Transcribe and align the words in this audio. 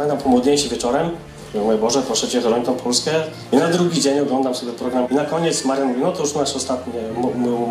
pamiętam 0.00 0.18
pomodliłem 0.18 0.58
się 0.58 0.68
wieczorem, 0.68 1.10
Mówię, 1.54 1.78
Boże, 1.78 2.02
proszę 2.02 2.28
Cię, 2.28 2.40
chroń 2.40 2.62
tą 2.62 2.74
Polskę. 2.74 3.10
I 3.52 3.56
na 3.56 3.68
drugi 3.68 4.00
dzień 4.00 4.20
oglądam 4.20 4.54
sobie 4.54 4.72
program. 4.72 5.10
I 5.10 5.14
na 5.14 5.24
koniec 5.24 5.64
Marian 5.64 5.88
mówi, 5.88 6.00
no 6.00 6.12
to 6.12 6.22
już 6.22 6.34
nasz 6.34 6.56
ostatni, 6.56 6.92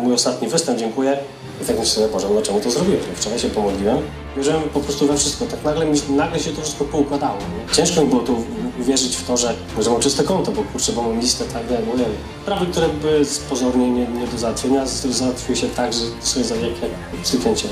mój, 0.02 0.14
ostatni 0.14 0.48
występ, 0.48 0.78
dziękuję. 0.78 1.18
I 1.62 1.64
tak 1.64 1.78
myślę, 1.78 2.08
Boże, 2.08 2.26
no 2.34 2.42
czemu 2.42 2.60
to 2.60 2.70
zrobiłem? 2.70 3.00
No 3.08 3.14
Wczoraj 3.16 3.38
się 3.38 3.48
pomodliłem. 3.48 3.98
Wierzyłem 4.36 4.62
po 4.62 4.80
prostu 4.80 5.06
we 5.06 5.16
wszystko. 5.16 5.44
Tak 5.46 5.64
nagle, 5.64 5.86
mi, 5.86 5.98
nagle 6.10 6.40
się 6.40 6.50
to 6.50 6.62
wszystko 6.62 6.84
poukładało. 6.84 7.36
Nie? 7.38 7.74
Ciężko 7.74 8.00
mi 8.00 8.06
było 8.06 8.22
tu 8.22 8.44
uwierzyć 8.80 9.16
w 9.16 9.26
to, 9.26 9.36
że, 9.36 9.54
że 9.80 9.90
mam 9.90 10.00
czyste 10.00 10.24
konto, 10.24 10.52
bo 10.52 10.62
kurczę, 10.62 10.92
bo 10.92 11.02
mam 11.02 11.20
listę 11.20 11.44
tak 11.44 11.66
dalej. 11.66 11.84
Mówię, 11.86 12.04
sprawy, 12.42 12.66
które 12.66 12.88
były 12.88 13.22
pozornie 13.50 13.90
nie, 13.90 14.06
nie 14.06 14.26
do 14.26 14.38
załatwienia, 14.38 14.86
załatwiły 15.10 15.56
się 15.56 15.68
tak, 15.68 15.92
że 15.92 16.00
sobie 16.20 16.44
za 16.44 16.54
jak, 16.54 16.82
jak 16.82 17.22
przykręcie 17.22 17.68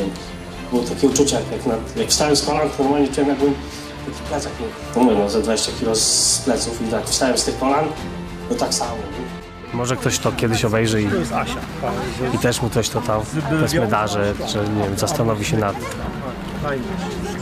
Było 0.70 0.82
takie 0.82 1.06
uczucie, 1.06 1.36
jak, 1.36 1.52
jak, 1.52 1.66
na, 1.66 2.00
jak 2.00 2.09
wstałem 2.09 2.36
z 2.36 2.43
kolan, 2.43 2.68
normalnie 2.79 3.09
czułem, 3.09 3.29
jakbym 3.29 3.54
taki 4.11 4.22
plecak, 4.29 4.52
no 4.96 5.02
mówię, 5.02 5.16
no 5.16 5.30
ze 5.30 5.43
20 5.43 5.72
kg 5.80 5.96
z 5.96 6.38
pleców 6.45 6.82
i 6.88 6.91
tak 6.91 7.05
wstałem 7.05 7.38
z 7.38 7.45
tych 7.45 7.59
kolan, 7.59 7.84
no 8.51 8.56
tak 8.56 8.74
samo. 8.74 8.96
Może 9.73 9.96
ktoś 9.96 10.19
to 10.19 10.32
kiedyś 10.32 10.65
obejrzy 10.65 11.02
i, 11.02 11.06
i 12.34 12.38
też 12.38 12.62
mu 12.62 12.70
coś 12.70 12.88
to 12.88 13.01
tam 13.01 13.20
powiedzmy 13.51 13.87
da, 13.87 14.06
że, 14.06 14.34
że 14.48 14.68
nie 14.68 14.82
wiem, 14.82 14.98
zastanowi 14.98 15.45
się 15.45 15.56
nad, 15.56 15.77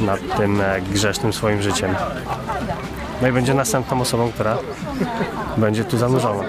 nad 0.00 0.36
tym 0.36 0.60
e, 0.60 0.80
grzesznym 0.80 1.32
swoim 1.32 1.62
życiem. 1.62 1.94
No 3.22 3.28
i 3.28 3.32
będzie 3.32 3.54
następną 3.54 4.00
osobą, 4.00 4.32
która 4.32 4.58
będzie 5.56 5.84
tu 5.84 5.98
zanurzona. 5.98 6.42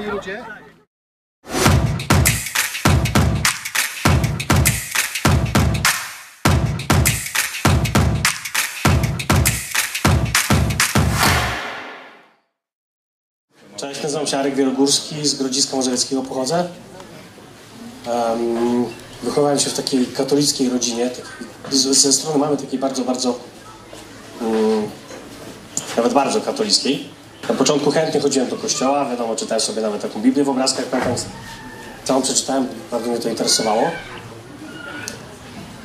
Cześć, 14.28 14.34
nazywam 14.34 14.44
się 14.44 14.50
Arek 14.50 14.56
Wielogórski, 14.56 15.28
z 15.28 15.36
Grodziska 15.36 15.78
Mazowieckiego 15.78 16.22
pochodzę. 16.22 16.68
Wychowałem 19.24 19.60
się 19.60 19.70
w 19.70 19.74
takiej 19.74 20.06
katolickiej 20.06 20.70
rodzinie. 20.70 21.10
Ze 21.72 22.14
strony 22.14 22.38
mamy 22.38 22.58
takiej 22.58 22.80
bardzo, 22.80 23.04
bardzo, 23.04 23.40
um, 24.42 24.90
nawet 25.98 26.14
bardzo 26.14 26.42
katolickiej. 26.42 27.10
Na 27.50 27.56
początku 27.56 27.92
chętnie 27.92 28.20
chodziłem 28.20 28.50
do 28.50 28.56
kościoła, 28.56 29.10
wiadomo, 29.10 29.36
czytałem 29.36 29.62
sobie 29.62 29.82
nawet 29.82 30.02
taką 30.02 30.22
Biblię 30.22 30.44
w 30.44 30.50
obrazkach, 30.50 30.86
pamiętam, 30.86 31.16
całą 32.06 32.22
przeczytałem, 32.22 32.68
bardzo 32.92 33.10
mnie 33.10 33.20
to 33.20 33.30
interesowało. 33.30 33.84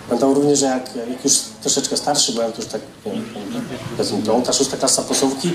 Pamiętam 0.09 0.33
również, 0.33 0.59
że 0.59 0.67
jak, 0.67 0.97
jak 1.11 1.25
już 1.25 1.35
troszeczkę 1.61 1.97
starszy 1.97 2.33
byłem, 2.33 2.53
to 2.53 2.63
już 2.63 2.67
tak, 2.67 2.81
nie 3.07 3.13
wiem, 3.13 4.23
piąta, 4.23 4.53
szósta 4.53 4.77
klasa 4.77 5.03
podstawówki, 5.03 5.51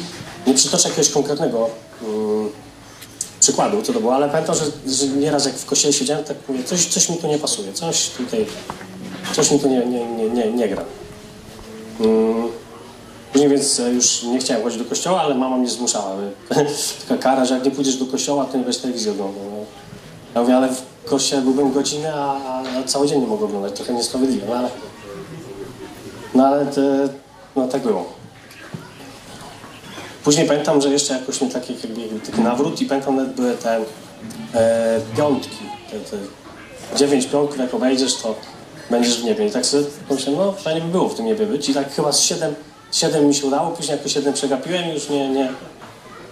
nie 0.48 0.54
przytoczę 0.54 0.90
jakiegoś 0.90 1.12
konkretnego 1.12 1.70
mm, 2.04 2.50
przykładu, 3.48 3.82
co 3.82 3.94
to 3.94 4.00
było, 4.00 4.16
ale 4.16 4.30
pamiętam, 4.30 4.56
że, 4.56 4.94
że 4.94 5.08
nieraz 5.08 5.46
jak 5.46 5.56
w 5.56 5.66
kościele 5.66 5.94
siedziałem, 5.94 6.24
tak 6.24 6.38
mówię, 6.48 6.64
coś, 6.64 6.86
coś 6.86 7.10
mi 7.10 7.18
tu 7.18 7.28
nie 7.28 7.38
pasuje, 7.38 7.74
coś 7.74 8.10
tutaj, 8.10 8.46
coś 9.34 9.52
mi 9.52 9.60
tu 9.60 9.70
nie, 9.70 9.86
nie, 9.86 10.06
nie, 10.06 10.30
nie, 10.30 10.52
nie 10.52 10.70
gra. 10.70 10.84
Mm. 12.00 12.48
Później 13.32 13.50
więc 13.50 13.80
e, 13.80 13.90
już 13.90 14.24
nie 14.24 14.40
chciałem 14.40 14.64
chodzić 14.64 14.80
do 14.80 14.86
kościoła, 14.86 15.22
ale 15.22 15.36
mama 15.36 15.58
mnie 15.58 15.70
zmuszała. 15.70 16.16
Taka 17.10 17.22
kara, 17.22 17.46
że 17.46 17.54
jak 17.54 17.66
nie 17.66 17.72
pójdziesz 17.72 17.96
do 17.96 18.06
kościoła, 18.06 18.46
to 18.46 18.58
nie 18.58 18.64
będziesz 18.64 18.82
telewizji 18.82 19.12
oglądał. 19.12 19.44
No. 19.44 19.66
Ja 20.36 20.42
mówię, 20.42 20.58
ale 20.58 20.70
w 20.70 20.82
kościele 21.06 21.42
byłbym 21.42 21.72
godzinę, 21.72 22.14
a, 22.16 22.62
a 22.80 22.84
cały 22.84 23.08
dzień 23.08 23.22
nie 23.22 23.28
mogę 23.28 23.46
oglądać. 23.46 23.74
Trochę 23.74 23.94
niesprawiedliwe, 23.94 24.46
no 24.50 24.56
ale... 24.56 24.70
No 26.34 26.48
ale 26.48 26.66
te, 26.66 27.10
no 27.56 27.68
tak 27.68 27.82
było. 27.82 28.17
Później 30.28 30.48
pamiętam, 30.48 30.82
że 30.82 30.90
jeszcze 30.90 31.14
jakoś 31.14 31.42
mi 31.42 31.50
taki, 31.50 31.74
jakby, 31.74 32.20
taki 32.20 32.42
nawrót 32.42 32.82
i 32.82 32.86
pamiętam 32.86 33.16
nawet 33.16 33.34
były 33.34 33.54
te 33.54 33.80
e, 34.54 35.00
piątki. 35.18 35.58
Te, 35.92 36.00
te 36.00 36.18
dziewięć 36.98 37.26
piątków, 37.26 37.60
jak 37.60 37.74
obejdziesz, 37.74 38.16
to 38.16 38.36
będziesz 38.90 39.22
w 39.22 39.24
niebie. 39.24 39.48
I 39.48 39.52
tak 39.52 39.66
sobie 39.66 39.84
pomyślałem, 40.08 40.40
no 40.40 40.52
fajnie 40.52 40.82
by 40.82 40.88
było 40.88 41.10
w 41.10 41.16
tym 41.16 41.26
niebie 41.26 41.46
być. 41.46 41.70
I 41.70 41.74
tak 41.74 41.94
chyba 41.94 42.12
z 42.12 42.20
siedem, 42.20 42.56
siedem 42.92 43.28
mi 43.28 43.36
się 43.36 43.48
udało, 43.48 43.72
później 43.72 43.98
jako 43.98 44.10
siedem 44.10 44.34
przegapiłem 44.34 44.90
i 44.90 44.94
już 44.94 45.10
nie, 45.10 45.30
nie, 45.30 45.50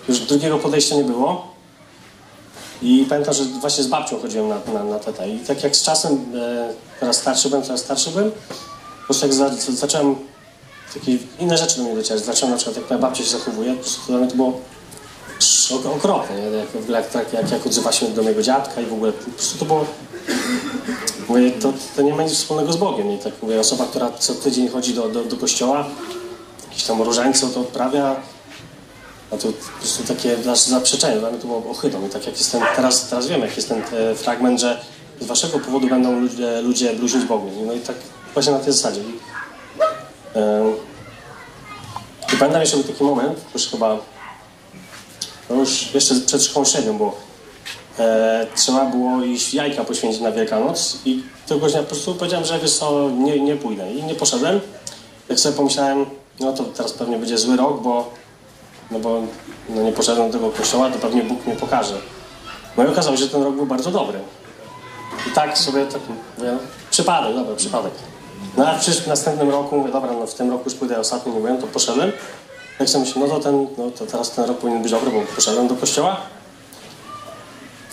już 0.09 0.20
drugiego 0.20 0.58
podejścia 0.58 0.96
nie 0.96 1.03
było. 1.03 1.47
I 2.81 3.06
pamiętam, 3.09 3.34
że 3.34 3.44
właśnie 3.44 3.84
z 3.84 3.88
babcią 3.88 4.20
chodziłem 4.20 4.50
na, 4.50 4.59
na, 4.74 4.84
na 4.84 5.00
teta. 5.00 5.25
I 5.25 5.40
tak 5.40 5.64
jak 5.64 5.75
z 5.75 5.84
czasem, 5.84 6.25
e, 6.36 6.74
coraz 7.00 7.18
starszy 7.18 7.50
byłem, 7.50 7.64
coraz 7.64 7.80
starszy 7.80 8.09
byłem, 8.09 8.31
po 8.31 9.06
prostu 9.06 9.25
jak 9.25 9.34
za, 9.34 9.50
zacząłem 9.70 10.16
takie 10.94 11.18
inne 11.40 11.57
rzeczy 11.57 11.78
do 11.78 11.84
mnie 11.84 11.96
docierać. 11.96 12.25
Zacząłem 12.25 12.51
na 12.51 12.57
przykład, 12.57 12.78
jak 12.78 12.90
moja 12.90 13.01
babcia 13.01 13.23
się 13.23 13.29
zachowuje, 13.29 13.73
po 13.73 13.81
prostu 13.81 14.01
dla 14.07 14.18
mnie 14.18 14.28
to 14.28 14.35
było 14.35 14.62
okropne, 15.96 16.35
nie? 16.35 16.57
Jak, 16.57 16.90
jak, 16.90 17.09
tak, 17.09 17.34
jak, 17.34 17.51
jak 17.51 17.66
odzywa 17.66 17.91
się 17.91 18.07
do 18.07 18.23
mojego 18.23 18.41
dziadka 18.41 18.81
i 18.81 18.85
w 18.85 18.94
ogóle 18.94 19.12
po 19.12 19.31
prostu 19.31 19.59
to 19.59 19.66
było... 19.66 19.85
Mówię, 21.28 21.51
to, 21.51 21.73
to 21.96 22.01
nie 22.01 22.13
ma 22.13 22.23
nic 22.23 22.34
wspólnego 22.34 22.73
z 22.73 22.78
Bogiem. 22.78 23.12
I 23.12 23.18
tak 23.18 23.34
mówię, 23.41 23.59
osoba, 23.59 23.85
która 23.85 24.12
co 24.12 24.35
tydzień 24.35 24.69
chodzi 24.69 24.94
do, 24.94 25.09
do, 25.09 25.23
do 25.23 25.38
kościoła, 25.38 25.85
jakieś 26.69 26.84
tam 26.84 27.02
różańce 27.02 27.47
to 27.47 27.59
odprawia, 27.59 28.16
a 29.31 29.38
to 29.38 29.47
po 29.47 29.79
prostu 29.79 30.03
takie 30.03 30.38
zaprzeczenie, 30.56 31.19
dla 31.19 31.29
mnie 31.29 31.40
to 31.40 31.47
było 31.47 31.72
ohydą. 31.72 32.07
I 32.07 32.09
tak 32.09 32.25
jak 32.25 32.38
jest 32.38 32.52
ten, 32.52 32.62
teraz, 32.75 33.09
teraz 33.09 33.28
wiem, 33.28 33.41
jak 33.41 33.56
jest 33.56 33.69
ten 33.69 33.81
e, 33.81 34.16
fragment, 34.16 34.59
że 34.59 34.81
z 35.19 35.25
waszego 35.25 35.59
powodu 35.59 35.88
będą 35.88 36.19
ludzie, 36.19 36.62
ludzie 36.62 36.94
bluźnić 36.94 37.25
Bogu. 37.25 37.52
No 37.67 37.73
i 37.73 37.79
tak 37.79 37.96
właśnie 38.34 38.53
na 38.53 38.59
tej 38.59 38.73
zasadzie. 38.73 39.02
I, 39.02 39.25
i 42.34 42.38
pamiętam 42.38 42.62
jeszcze 42.62 42.78
był 42.78 42.85
taki 42.85 43.03
moment, 43.03 43.40
już 43.53 43.68
chyba, 43.68 43.97
no 45.50 45.56
już 45.56 45.94
jeszcze 45.94 46.16
przed 46.16 46.44
szkołą 46.44 46.66
średnią 46.66 46.97
było, 46.97 47.16
e, 48.00 48.47
trzeba 48.56 48.85
było 48.85 49.23
iść 49.23 49.53
jajka 49.53 49.84
poświęcić 49.84 50.22
na 50.22 50.31
Wielkanoc 50.31 50.97
i 51.06 51.23
któregoś 51.46 51.72
dnia 51.72 51.81
po 51.81 51.88
prostu 51.88 52.16
powiedziałem, 52.16 52.46
że 52.46 52.59
wiesz 52.59 52.78
co, 52.78 53.09
nie, 53.09 53.40
nie 53.40 53.56
pójdę 53.56 53.94
i 53.94 54.03
nie 54.03 54.16
poszedłem. 54.16 54.62
Jak 55.29 55.40
sobie 55.40 55.57
pomyślałem, 55.57 56.06
no 56.40 56.53
to 56.53 56.63
teraz 56.63 56.94
pewnie 56.94 57.17
będzie 57.17 57.38
zły 57.38 57.57
rok, 57.57 57.81
bo 57.81 58.12
no 58.91 59.00
bo 59.00 59.22
no 59.69 59.84
nie 59.84 59.91
poszedłem 59.91 60.31
do 60.31 60.38
tego 60.38 60.52
kościoła, 60.52 60.90
to 60.90 61.00
pewnie 61.00 61.23
Bóg 61.23 61.46
mnie 61.46 61.56
pokaże. 61.56 61.96
No 62.78 62.84
i 62.84 62.88
okazało 62.88 63.17
się, 63.17 63.23
że 63.23 63.29
ten 63.29 63.44
rok 63.44 63.56
był 63.56 63.66
bardzo 63.66 63.91
dobry. 63.91 64.19
I 65.28 65.31
tak 65.31 65.57
sobie 65.57 65.85
tak 65.85 66.02
mówię, 66.38 66.52
no, 66.52 66.59
przypadek, 66.91 67.35
dobra, 67.35 67.56
przypadek. 67.56 67.91
No 68.57 68.68
a 68.68 68.79
przecież 68.79 69.01
w 69.01 69.07
następnym 69.07 69.50
roku 69.50 69.78
mówię, 69.78 69.91
dobra, 69.91 70.12
no 70.12 70.28
w 70.28 70.34
tym 70.34 70.51
roku 70.51 70.63
już 70.66 70.73
pójdę 70.73 71.00
ostatnio, 71.00 71.34
nie 71.34 71.40
byłem, 71.40 71.57
to 71.57 71.68
poszedłem. 71.68 72.12
Jak 72.79 72.90
sobie 72.90 73.06
myślę, 73.06 73.22
no 73.22 73.28
to 73.28 73.40
ten, 73.40 73.68
no 73.78 73.91
to 73.91 74.06
teraz 74.06 74.31
ten 74.31 74.46
rok 74.46 74.57
powinien 74.57 74.81
być 74.81 74.91
dobry, 74.91 75.12
bo 75.12 75.22
poszedłem 75.35 75.68
do 75.68 75.75
kościoła. 75.75 76.18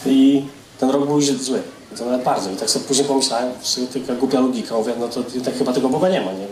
I 0.07 0.45
ten 0.81 0.91
rok 0.91 1.07
był 1.07 1.21
zły. 1.21 1.63
To 1.99 2.05
nawet 2.05 2.23
bardzo. 2.23 2.51
I 2.51 2.57
tak 2.57 2.71
sobie 2.71 2.85
później 2.85 3.07
pomyślałem, 3.07 3.53
sobie 3.63 3.87
taka 3.87 4.15
głupia 4.15 4.41
logika, 4.41 4.75
mówię, 4.75 4.93
no 4.99 5.09
to 5.09 5.23
tak 5.45 5.59
chyba 5.59 5.73
tego 5.73 5.89
Boga 5.89 6.09
nie 6.09 6.21
ma, 6.21 6.33
nie? 6.33 6.47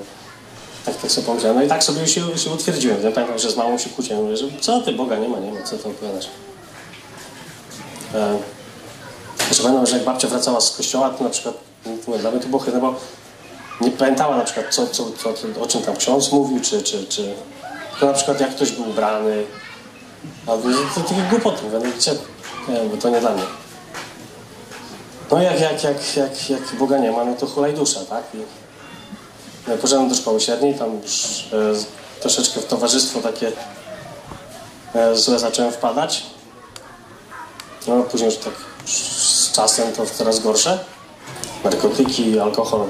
Tak, 0.85 0.97
tak 0.97 1.11
sobie 1.11 1.27
pomyślałem. 1.27 1.59
No 1.59 1.65
i 1.65 1.69
tak 1.69 1.85
sobie 1.85 2.07
się, 2.07 2.39
się 2.39 2.51
utwierdziłem. 2.51 3.03
Ja 3.05 3.13
pamiętam, 3.13 3.39
że 3.39 3.51
z 3.51 3.57
mamą 3.57 3.79
się 3.79 3.91
kłóciłem. 3.91 4.23
Mówię, 4.23 4.37
że 4.37 4.47
co 4.61 4.81
ty, 4.81 4.93
Boga 4.93 5.17
nie 5.17 5.29
ma, 5.29 5.39
nie 5.39 5.53
ma, 5.53 5.63
co 5.63 5.79
ty 5.79 5.89
opowiadasz. 5.89 6.29
E, 8.15 8.39
jeszcze 9.49 9.63
pamiętam, 9.63 9.87
że 9.87 9.97
jak 9.97 10.05
babcia 10.05 10.29
wracała 10.29 10.61
z 10.61 10.77
kościoła, 10.77 11.11
to 11.11 11.25
na 11.25 11.31
przykład, 11.31 11.55
mówię, 12.07 12.19
dla 12.19 12.31
mnie 12.31 12.41
to 12.41 12.49
było 12.49 12.63
chyba, 12.63 12.81
bo 12.81 12.95
nie 13.81 13.91
pamiętała 13.91 14.37
na 14.37 14.45
przykład, 14.45 14.67
co, 14.75 14.87
co, 14.87 15.05
co, 15.15 15.63
o 15.63 15.67
czym 15.67 15.83
tam 15.83 15.97
ksiądz 15.97 16.33
mówił, 16.33 16.61
czy, 16.61 16.83
czy, 16.83 17.07
czy 17.07 17.35
to 18.01 18.07
na 18.07 18.13
przykład 18.13 18.41
jak 18.41 18.51
ktoś 18.51 18.73
był 18.73 18.91
ubrany. 18.91 19.45
A 20.47 20.57
mówię, 20.57 20.75
że 20.75 21.03
to 21.03 21.09
takie 21.09 21.23
głupoty, 21.31 21.63
mówię, 21.63 21.93
gdzie, 21.99 22.13
nie 22.69 22.91
bo 22.91 22.97
to 22.97 23.09
nie 23.11 23.21
dla 23.21 23.31
mnie. 23.31 23.43
No 25.31 25.43
jak, 25.43 25.61
jak, 25.61 25.85
jak, 25.85 26.17
jak, 26.17 26.51
jak 26.51 26.75
Boga 26.79 26.99
nie 26.99 27.13
ma, 27.13 27.25
no 27.25 27.35
to 27.35 27.47
hulaj 27.47 27.75
dusza, 27.75 28.01
tak? 28.01 28.25
I, 28.35 28.39
no, 29.69 29.77
poszedłem 29.77 30.09
do 30.09 30.15
szkoły 30.15 30.41
średniej, 30.41 30.75
tam 30.75 31.03
już 31.03 31.49
e, 31.53 32.21
troszeczkę 32.21 32.61
w 32.61 32.67
towarzystwo 32.67 33.21
takie 33.21 33.53
e, 34.95 35.17
złe 35.17 35.39
zacząłem 35.39 35.73
wpadać. 35.73 36.23
No 37.87 38.03
później 38.03 38.31
już 38.31 38.39
tak 38.39 38.55
z 38.85 39.53
czasem 39.53 39.93
to 39.93 40.07
coraz 40.07 40.41
gorsze. 40.41 40.85
Narkotyki, 41.65 42.39
alkohol. 42.39 42.89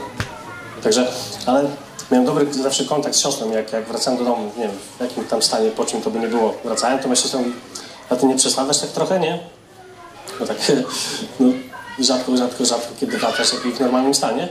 Także, 0.82 1.06
ale 1.46 1.64
miałem 2.10 2.26
dobry 2.26 2.54
zawsze 2.54 2.84
kontakt 2.84 3.16
z 3.16 3.20
siostrą, 3.20 3.50
jak, 3.50 3.72
jak 3.72 3.88
wracałem 3.88 4.18
do 4.18 4.24
domu, 4.24 4.50
nie 4.56 4.62
wiem, 4.62 4.76
w 4.98 5.00
jakim 5.00 5.24
tam 5.24 5.42
stanie, 5.42 5.70
po 5.70 5.84
czym 5.84 6.02
to 6.02 6.10
by 6.10 6.18
nie 6.18 6.28
było. 6.28 6.54
Wracałem, 6.64 6.98
to 6.98 7.08
moja 7.08 7.20
siostra 7.20 7.40
mówi, 7.40 7.52
a 8.10 8.16
ty 8.16 8.26
nie 8.26 8.36
przesadzasz 8.36 8.78
tak 8.78 8.90
trochę, 8.90 9.20
nie? 9.20 9.38
No 10.40 10.46
tak, 10.46 10.56
no 11.40 11.48
rzadko, 11.98 12.36
rzadko, 12.36 12.64
rzadko, 12.64 12.88
kiedy 13.00 13.18
wracasz 13.18 13.52
jak 13.52 13.62
w 13.62 13.80
normalnym 13.80 14.14
stanie. 14.14 14.48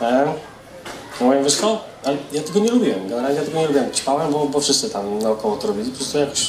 E, 0.00 0.34
no 1.20 1.26
mówię, 1.26 1.42
wiesz 1.42 1.56
co, 1.56 1.80
ale 2.04 2.16
ja 2.32 2.42
tego 2.42 2.60
nie 2.60 2.70
lubiłem, 2.70 3.08
generalnie 3.08 3.38
ja 3.38 3.44
tego 3.44 3.58
nie 3.58 3.66
lubiłem. 3.66 3.92
Ćpałem, 3.92 4.32
bo, 4.32 4.46
bo 4.46 4.60
wszyscy 4.60 4.90
tam 4.90 5.18
naokoło 5.18 5.56
to 5.56 5.68
robili, 5.68 5.90
po 5.90 5.96
prostu 5.96 6.18
jakoś... 6.18 6.48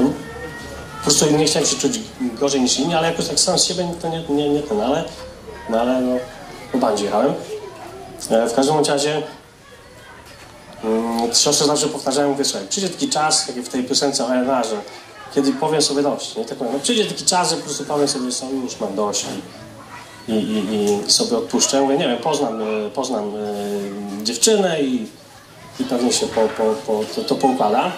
No, 0.00 0.06
po 0.98 1.02
prostu 1.10 1.30
nie 1.30 1.44
chciałem 1.44 1.68
się 1.68 1.76
czuć 1.76 2.00
gorzej 2.20 2.60
niż 2.60 2.78
inni, 2.78 2.94
ale 2.94 3.10
jakoś 3.10 3.28
tak 3.28 3.40
sam 3.40 3.58
z 3.58 3.64
siebie 3.64 3.88
to 4.02 4.08
nie, 4.08 4.24
nie, 4.28 4.48
nie 4.48 4.62
ten, 4.62 4.80
ale... 4.80 5.04
No 5.68 5.80
ale 5.80 6.00
no, 6.00 6.16
bandzie 6.78 7.04
jechałem. 7.04 7.34
E, 8.30 8.48
w 8.48 8.54
każdym 8.54 8.84
razie 8.84 9.22
mm, 10.84 11.18
mm, 11.18 11.34
siostry 11.34 11.66
zawsze 11.66 11.86
powtarzają, 11.86 12.36
słuchaj, 12.42 12.68
przyjdzie 12.68 12.88
taki 12.88 13.08
czas, 13.08 13.48
jak 13.48 13.56
w 13.56 13.68
tej 13.68 13.84
piosence 13.84 14.24
o 14.24 14.34
Elena, 14.34 14.64
że 14.64 14.76
kiedy 15.34 15.52
powiem 15.52 15.82
sobie 15.82 16.02
dość, 16.02 16.36
nie? 16.36 16.44
Tak 16.44 16.58
mówię, 16.58 16.70
no 16.72 16.78
przyjdzie 16.78 17.04
taki 17.04 17.24
czas, 17.24 17.50
że 17.50 17.56
po 17.56 17.62
prostu 17.62 17.84
powiem 17.84 18.08
sobie, 18.08 18.30
co 18.32 18.50
już 18.50 18.80
mam 18.80 18.94
dość 18.94 19.26
i, 20.28 20.32
i, 20.32 20.74
i, 20.74 21.10
sobie 21.12 21.36
odpuszczę. 21.36 21.80
Mówię, 21.80 21.98
nie 21.98 22.08
wiem, 22.08 22.18
poznam, 22.18 22.62
e, 22.62 22.90
poznam 22.94 23.32
e, 23.36 24.24
dziewczynę 24.24 24.82
i, 24.82 25.06
i 25.80 25.84
pewnie 25.84 26.12
się 26.12 26.26
po, 26.26 26.40
po, 26.40 26.74
po, 26.86 27.04
to, 27.14 27.24
to 27.24 27.34
poukłada. 27.34 27.92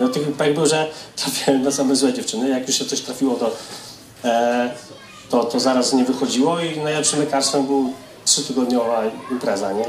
No 0.00 0.08
tak 0.08 0.22
jakby, 0.46 0.66
że 0.66 0.90
trafiłem 1.16 1.62
na 1.62 1.70
same 1.70 1.96
złe 1.96 2.12
dziewczyny, 2.12 2.48
jak 2.48 2.68
już 2.68 2.78
się 2.78 2.84
coś 2.84 3.00
trafiło, 3.00 3.34
to, 3.34 3.50
e, 4.24 4.70
to, 5.30 5.44
to 5.44 5.60
zaraz 5.60 5.92
nie 5.92 6.04
wychodziło 6.04 6.60
i 6.60 6.80
najlepszym 6.80 7.20
lekarstwem 7.20 7.66
był 7.66 7.92
trzytygodniowa 8.24 9.02
impreza, 9.30 9.72
nie? 9.72 9.84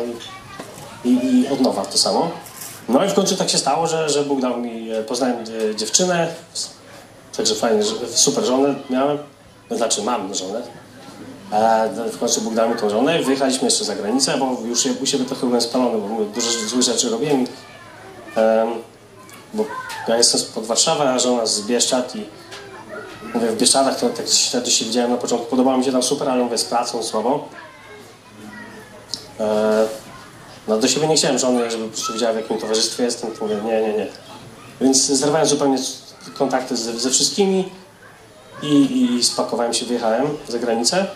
I, 1.05 1.25
i, 1.41 1.47
od 1.47 1.61
nowa 1.61 1.85
to 1.85 1.97
samo. 1.97 2.31
No 2.89 3.05
i 3.05 3.09
w 3.09 3.13
końcu 3.13 3.35
tak 3.35 3.49
się 3.49 3.57
stało, 3.57 3.87
że, 3.87 4.09
że 4.09 4.23
Bóg 4.23 4.41
dał 4.41 4.57
mi, 4.57 4.91
e, 4.91 5.03
poznałem 5.03 5.35
e, 5.71 5.75
dziewczynę, 5.75 6.27
także 7.37 7.55
fajnie, 7.55 7.83
że- 7.83 8.07
super 8.07 8.43
żonę 8.45 8.75
miałem, 8.89 9.17
to 9.69 9.77
znaczy 9.77 10.01
mam 10.03 10.33
żonę. 10.35 10.61
E, 11.51 11.89
w 12.11 12.19
końcu 12.19 12.41
Bóg 12.41 12.53
dał 12.53 12.69
mi 12.69 12.75
tą 12.75 12.89
żonę, 12.89 13.23
wyjechaliśmy 13.23 13.65
jeszcze 13.67 13.85
za 13.85 13.95
granicę, 13.95 14.37
bo 14.37 14.57
już 14.65 14.85
u 15.01 15.05
siebie 15.05 15.25
trochę 15.25 15.45
byłem 15.47 15.61
spalony, 15.61 15.97
bo 15.97 16.07
mówię, 16.07 16.25
dużo 16.25 16.49
złych 16.67 16.81
rzeczy 16.83 17.09
robiłem. 17.09 17.47
bo 19.53 19.65
ja 20.07 20.17
jestem 20.17 20.39
spod 20.39 20.65
Warszawy, 20.65 21.03
a 21.03 21.19
żona 21.19 21.45
z 21.45 21.61
Bieszczad 21.61 22.15
i 22.15 22.25
mówię, 23.33 23.47
w 23.47 23.57
Bieszczadach 23.57 23.99
to 23.99 24.09
tak 24.09 24.27
się 24.71 24.85
widziałem 24.85 25.11
na 25.11 25.17
początku, 25.17 25.47
podobało 25.47 25.77
mi 25.77 25.85
się 25.85 25.91
tam 25.91 26.03
super, 26.03 26.29
ale 26.29 26.43
mówię, 26.43 26.57
z 26.57 26.65
pracą 26.65 27.03
słabo. 27.03 27.47
E, 29.39 29.87
no 30.67 30.77
do 30.77 30.87
siebie 30.87 31.07
nie 31.07 31.15
chciałem 31.15 31.37
żony, 31.37 31.71
żeby 31.71 31.89
wiedziała 32.13 32.33
w 32.33 32.35
jakim 32.35 32.57
towarzystwie 32.57 33.03
jestem, 33.03 33.31
to 33.31 33.41
mówię, 33.41 33.55
nie, 33.65 33.81
nie, 33.81 33.93
nie. 33.93 34.07
Więc 34.81 35.05
zerwałem 35.05 35.47
zupełnie 35.47 35.77
kontakty 36.37 36.77
ze, 36.77 36.99
ze 36.99 37.09
wszystkimi 37.09 37.71
i, 38.63 39.03
i 39.17 39.23
spakowałem 39.23 39.73
się, 39.73 39.85
wyjechałem 39.85 40.27
za 40.47 40.59
granicę. 40.59 41.07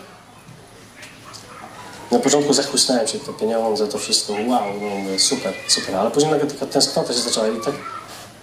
Na 2.12 2.20
początku 2.20 2.54
zachłysnąłem 2.54 3.08
się 3.08 3.20
te 3.20 3.34
pieniądze, 3.34 3.88
to 3.88 3.98
wszystko, 3.98 4.34
wow, 4.34 4.64
no 4.82 5.20
super, 5.20 5.54
super, 5.68 5.96
ale 5.96 6.12
później 6.12 6.32
nagle 6.32 6.48
taka 6.48 6.66
tęsknota 6.66 7.14
się 7.14 7.20
zaczęła 7.20 7.48
i 7.48 7.62
tak 7.66 7.74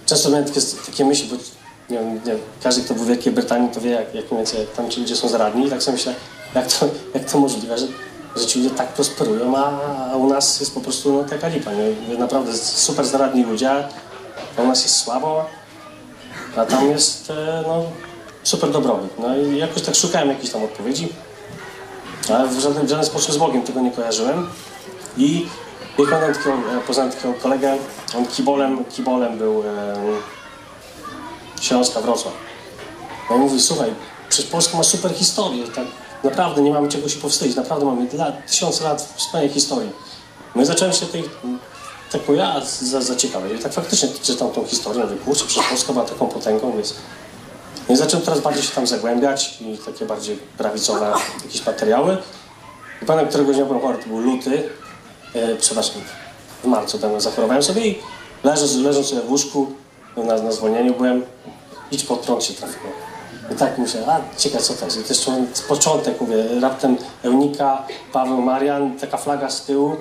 często 0.07 0.31
miałem 0.31 0.45
takie, 0.45 0.61
takie 0.87 1.05
myśli, 1.05 1.29
bo 1.29 1.37
nie 1.91 1.99
wiem, 1.99 2.15
nie, 2.15 2.35
każdy, 2.63 2.83
kto 2.83 2.95
był 2.95 3.05
w 3.05 3.09
Wielkiej 3.09 3.33
Brytanii, 3.33 3.71
to 3.71 3.81
wie, 3.81 3.91
jak, 3.91 4.15
jak 4.15 4.25
mniej 4.25 4.37
więcej 4.37 4.67
tam 4.77 4.91
ci 4.91 5.01
ludzie 5.01 5.17
są 5.17 5.29
zaradni 5.29 5.67
i 5.67 5.71
tak 5.71 5.83
sobie 5.83 5.97
myślę, 5.97 6.15
jak 6.55 6.73
to, 6.73 6.89
jak 7.15 7.31
to 7.31 7.39
możliwe, 7.39 7.79
że, 7.79 7.87
że 8.37 8.47
ci 8.47 8.63
ludzie 8.63 8.75
tak 8.75 8.89
prosperują, 8.89 9.57
a, 9.57 10.17
u 10.17 10.29
nas 10.29 10.61
jest 10.61 10.75
po 10.75 10.81
prostu 10.81 11.13
no, 11.13 11.25
taka 11.25 11.49
lipa, 11.49 11.71
nie? 11.73 12.19
Naprawdę 12.19 12.57
super 12.59 13.07
zaradni 13.07 13.45
ludzie, 13.45 13.71
a 14.59 14.63
u 14.63 14.67
nas 14.67 14.83
jest 14.83 14.97
słabo, 14.97 15.45
a 16.57 16.65
tam 16.65 16.91
jest 16.91 17.31
e, 17.31 17.63
no, 17.67 17.85
super 18.43 18.71
dobrobyt. 18.71 19.19
No 19.19 19.37
i 19.37 19.57
jakoś 19.57 19.83
tak 19.83 19.95
szukałem 19.95 20.29
jakichś 20.29 20.53
tam 20.53 20.65
odpowiedzi, 20.65 21.09
ale 22.29 22.49
w 22.49 22.61
żaden, 22.61 22.87
w 22.87 22.91
żaden 22.91 23.05
sposób 23.05 23.33
z 23.33 23.37
Bogiem 23.37 23.63
tego 23.63 23.81
nie 23.81 23.91
kojarzyłem. 23.91 24.51
I 25.17 25.47
pojechałem 25.97 26.35
takiego, 26.35 26.57
poznałem 26.87 27.13
takiego 27.13 27.35
kolegę, 27.35 27.77
on 28.19 28.27
kibolem, 28.27 28.85
kibolem 28.85 29.39
był 29.39 29.63
e, 29.63 29.95
Śląska 31.61 32.01
Wrocław. 32.01 32.35
No 33.31 33.37
i 33.37 33.39
mówi, 33.39 33.61
słuchaj, 33.61 33.95
przecież 34.29 34.51
Polska 34.51 34.77
ma 34.77 34.83
super 34.83 35.15
historię, 35.15 35.69
tak 35.69 35.85
naprawdę 36.27 36.63
nie 36.63 36.73
mamy 36.73 36.89
czego 36.89 37.09
się 37.09 37.21
powstydzić, 37.21 37.57
naprawdę 37.57 37.85
mamy 37.85 38.09
lat, 38.13 38.47
tysiące 38.47 38.85
lat 38.85 39.13
wspaniałej 39.17 39.51
historii. 39.51 39.91
No 40.55 40.63
i 40.63 40.65
zacząłem 40.65 40.95
się 40.95 41.07
tej, 41.07 41.25
tak 42.13 42.29
mówię, 42.29 42.41
ja 42.41 42.61
za. 42.65 43.15
I 43.55 43.59
tak 43.63 43.73
faktycznie 43.73 44.09
czytam 44.23 44.51
tą 44.51 44.65
historię, 44.65 45.05
mówię, 45.05 45.17
kurczę, 45.17 45.45
przecież 45.47 45.69
Polska 45.69 45.93
była 45.93 46.05
taką 46.05 46.29
potęgą, 46.29 46.73
więc... 46.73 46.95
No 47.89 47.95
i 47.95 47.99
zacząłem 47.99 48.27
coraz 48.27 48.41
bardziej 48.41 48.63
się 48.63 48.75
tam 48.75 48.87
zagłębiać 48.87 49.59
i 49.61 49.79
takie 49.79 50.07
bardziej 50.07 50.37
prawicowe 50.59 51.13
jakieś 51.45 51.67
materiały. 51.67 52.19
I 53.03 53.07
pamiętam, 53.07 53.29
któregoś 53.29 53.57
dnia 53.57 53.65
byłem 53.65 53.83
chory, 53.83 53.99
to 53.99 54.09
był 54.09 54.21
luty, 54.21 54.69
e, 55.35 55.57
przepraszam, 55.57 56.03
w 56.63 56.67
marcu 56.67 56.99
tam 56.99 57.21
zachorowałem 57.21 57.63
sobie 57.63 57.87
i 57.87 57.99
leżąc 58.45 59.07
sobie 59.07 59.23
w 59.23 59.31
łóżku, 59.31 59.73
na, 60.17 60.43
na 60.43 60.53
zwolnieniu 60.53 60.95
byłem, 60.95 61.23
idź 61.93 62.05
pod 62.05 62.21
prąd 62.21 62.45
się 62.45 62.55
trafiło. 62.55 63.16
I 63.53 63.55
tak 63.55 63.79
myślę, 63.79 64.07
a 64.07 64.39
ciekawe 64.39 64.65
co 64.65 64.75
to 64.75 64.85
jest. 64.85 65.25
To 65.25 65.33
z 65.55 65.63
początek, 65.63 66.21
mówię, 66.21 66.45
raptem 66.61 66.97
Eunika, 67.25 67.83
Paweł 68.13 68.43
Marian, 68.43 68.99
taka 68.99 69.17
flaga 69.17 69.51
z 69.51 69.65
tyłu. 69.65 69.97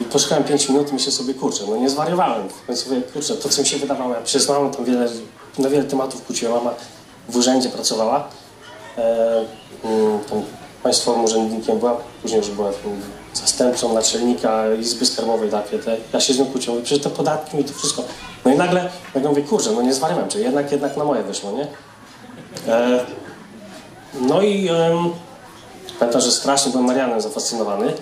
I 0.00 0.04
poszukałem 0.04 0.44
5 0.44 0.68
minut 0.68 0.90
i 0.90 0.94
myślę 0.94 1.12
sobie, 1.12 1.34
kurczę, 1.34 1.64
no 1.68 1.76
nie 1.76 1.90
zwariowałem. 1.90 2.48
Więc 2.68 2.86
mówię, 2.86 3.02
kurczę, 3.02 3.34
to 3.34 3.48
co 3.48 3.62
mi 3.62 3.68
się 3.68 3.76
wydawało, 3.76 4.14
ja 4.14 4.20
przyznałem 4.20 4.70
tam 4.70 4.84
wiele, 4.84 5.08
na 5.58 5.68
wiele 5.68 5.84
tematów 5.84 6.26
kłóciła, 6.26 6.58
mama 6.58 6.74
w 7.28 7.36
urzędzie 7.36 7.68
pracowała. 7.68 8.28
E, 8.98 9.44
mm, 9.84 10.18
tą 10.30 10.42
państwowym 10.82 11.24
urzędnikiem 11.24 11.78
była, 11.78 11.96
później 12.22 12.40
już 12.40 12.50
była 12.50 12.70
zastępcą 13.34 13.94
naczelnika 13.94 14.74
Izby 14.74 15.06
Skarbowej 15.06 15.50
te, 15.84 15.96
Ja 16.12 16.20
się 16.20 16.34
z 16.34 16.38
nią 16.38 16.46
kłóciłem, 16.46 16.76
mówię, 16.76 16.86
przecież 16.86 17.04
te 17.04 17.10
podatki 17.10 17.60
i 17.60 17.64
to 17.64 17.74
wszystko. 17.74 18.02
No 18.44 18.52
i 18.52 18.56
nagle, 18.56 18.90
nagle 19.14 19.30
mówię, 19.30 19.42
kurczę, 19.42 19.70
no 19.72 19.82
nie 19.82 19.94
zwariowałem, 19.94 20.30
czyli 20.30 20.44
jednak, 20.44 20.72
jednak 20.72 20.96
na 20.96 21.04
moje 21.04 21.22
wyszło, 21.22 21.52
nie? 21.52 21.66
E, 22.68 23.06
no 24.20 24.42
i 24.42 24.70
pamiętam, 25.98 26.20
że 26.20 26.32
strasznie 26.32 26.72
byłem 26.72 26.86
Marianem 26.86 27.20
zafascynowany. 27.20 27.92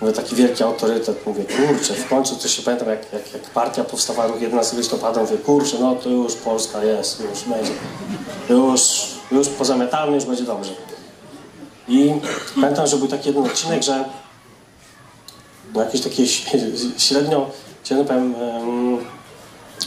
Mówię, 0.00 0.12
taki 0.12 0.36
wielki 0.36 0.62
autorytet, 0.62 1.26
mówię, 1.26 1.44
kurczę, 1.44 1.94
w 1.94 2.08
końcu 2.08 2.36
to 2.36 2.48
się 2.48 2.62
pamiętam, 2.62 2.88
jak, 2.88 3.12
jak, 3.12 3.32
jak 3.32 3.42
partia 3.42 3.84
powstawała 3.84 4.28
ruch 4.28 4.40
11 4.40 4.76
listopada, 4.76 5.20
mówię, 5.20 5.38
kurczę, 5.38 5.76
no 5.80 5.94
to 5.94 6.08
już 6.08 6.34
Polska 6.34 6.84
jest, 6.84 7.20
już 7.20 7.44
będzie, 7.44 7.72
już, 8.48 9.06
już 9.32 9.48
pozamiatamy, 9.48 10.14
już 10.14 10.24
będzie 10.24 10.44
dobrze. 10.44 10.70
I 11.88 12.12
pamiętam, 12.54 12.86
że 12.86 12.96
był 12.96 13.08
taki 13.08 13.28
jeden 13.28 13.44
odcinek, 13.44 13.82
że 13.82 14.04
no 15.74 15.84
jakieś 15.84 16.00
takie 16.00 16.26
średnio, 16.98 17.50
średnio 17.84 18.04
powiem, 18.04 18.34
em, 18.34 18.77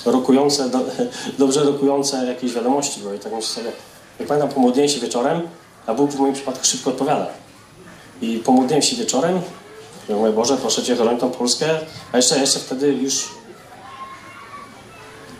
rokujące, 0.05 0.69
do, 0.69 0.79
dobrze 1.39 1.63
rokujące 1.63 2.25
jakieś 2.25 2.53
wiadomości 2.53 2.99
były. 2.99 3.15
I 3.15 3.19
tak 3.19 3.33
myślę 3.33 3.49
sobie, 3.49 3.71
jak 4.19 4.27
pamiętam, 4.27 4.49
pomodliłem 4.49 4.89
się 4.89 4.99
wieczorem, 4.99 5.41
a 5.87 5.93
Bóg 5.93 6.11
w 6.11 6.19
moim 6.19 6.33
przypadku 6.33 6.65
szybko 6.65 6.89
odpowiada. 6.89 7.27
I 8.21 8.37
pomodliłem 8.37 8.81
się 8.81 8.95
wieczorem, 8.95 9.41
ja 10.09 10.15
mówię, 10.15 10.31
Boże, 10.31 10.57
proszę 10.57 10.83
Cię, 10.83 10.95
chroń 10.95 11.17
tą 11.17 11.31
Polskę, 11.31 11.79
a 12.11 12.17
jeszcze, 12.17 12.39
jeszcze 12.39 12.59
wtedy 12.59 12.93
już 12.93 13.29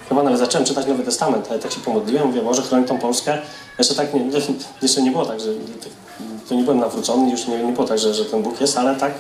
chyba 0.10 0.24
nawet 0.24 0.40
zacząłem 0.40 0.68
czytać 0.68 0.88
Nowy 0.88 1.04
Testament, 1.04 1.48
ale 1.50 1.60
tak 1.60 1.72
się 1.72 1.80
pomodliłem, 1.80 2.28
mówię, 2.28 2.42
Boże, 2.42 2.62
chroń 2.62 2.86
tą 2.86 3.00
Polskę. 3.00 3.38
Jeszcze 3.78 3.96
tak 3.96 4.14
nie, 4.14 4.22
jeszcze 4.82 5.02
nie 5.02 5.12
było 5.12 5.26
tak, 5.26 5.40
że 5.40 5.48
to 6.50 6.56
nie 6.56 6.64
byłem 6.64 6.80
nawrócony, 6.80 7.32
już 7.32 7.48
nie, 7.48 7.64
nie 7.64 7.74
było 7.74 7.88
tak, 7.88 8.00
że, 8.00 8.14
że 8.14 8.26
ten 8.26 8.44
Bóg 8.44 8.62
jest, 8.62 8.78
ale 8.78 8.96
tak 8.96 9.14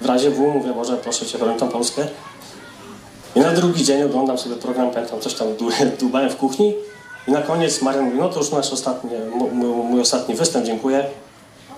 w 0.00 0.06
razie 0.06 0.30
W 0.30 0.38
mówię, 0.38 0.72
Boże, 0.72 0.96
proszę 0.96 1.26
Cię, 1.26 1.38
chroń 1.38 1.58
tą 1.58 1.68
Polskę. 1.68 2.08
I 3.38 3.40
na 3.40 3.52
drugi 3.52 3.84
dzień 3.84 4.02
oglądam 4.02 4.38
sobie 4.38 4.56
program, 4.56 4.90
pamiętam, 4.90 5.20
coś 5.20 5.34
tam 5.34 5.48
dłubałem 5.98 6.30
w 6.34 6.36
kuchni 6.36 6.74
i 7.28 7.32
na 7.32 7.42
koniec 7.42 7.82
Marian 7.82 8.04
mówi, 8.04 8.18
no 8.18 8.28
to 8.28 8.38
już 8.38 8.50
nasz 8.50 8.72
ostatni, 8.72 9.10
mój, 9.52 9.68
mój 9.68 10.00
ostatni 10.00 10.34
występ, 10.34 10.66
dziękuję. 10.66 11.06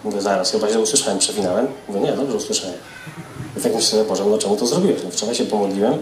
Mówię, 0.05 0.21
zaraz, 0.21 0.53
chyba 0.53 0.69
źle 0.69 0.81
usłyszałem, 0.81 1.19
przewinąłem. 1.19 1.67
Mówię, 1.89 2.01
nie, 2.01 2.13
dobrze 2.13 2.37
usłyszałem. 2.37 2.77
I 3.57 3.61
tak 3.61 3.75
myślę 3.75 4.05
Boże, 4.05 4.25
no 4.25 4.39
czemu 4.39 4.57
to 4.57 4.67
zrobiłeś? 4.67 5.01
No 5.05 5.11
wczoraj 5.11 5.35
się 5.35 5.45
pomodliłem 5.45 5.95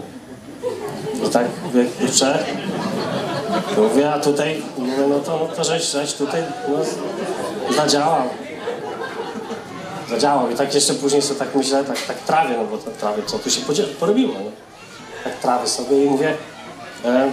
i 1.27 1.29
tak 1.29 1.45
mówię, 1.63 1.85
kurczę, 1.99 2.43
to 3.75 3.81
mówię, 3.81 4.13
a 4.13 4.19
tutaj, 4.19 4.61
mówię, 4.77 5.07
no 5.09 5.19
to, 5.19 5.47
no 5.49 5.55
to 5.55 5.63
żeś, 5.63 5.83
żeś 5.83 6.13
tutaj, 6.13 6.43
no, 6.69 7.75
zadziałał. 7.75 8.23
Zadziałał 10.09 10.49
i 10.49 10.55
tak 10.55 10.75
jeszcze 10.75 10.93
później 10.93 11.21
sobie 11.21 11.39
tak 11.39 11.55
myślę, 11.55 11.83
tak, 11.83 12.05
tak 12.07 12.17
trawię, 12.17 12.55
no 12.57 12.65
bo 12.65 12.77
te 12.77 12.91
trawy, 12.91 13.21
co 13.25 13.39
tu 13.39 13.49
się 13.49 13.61
porobiło, 13.99 14.33
no. 14.33 14.68
Tak 15.23 15.39
trawię 15.39 15.67
sobie 15.67 16.05
i 16.05 16.09
mówię, 16.09 16.37
e, 17.05 17.31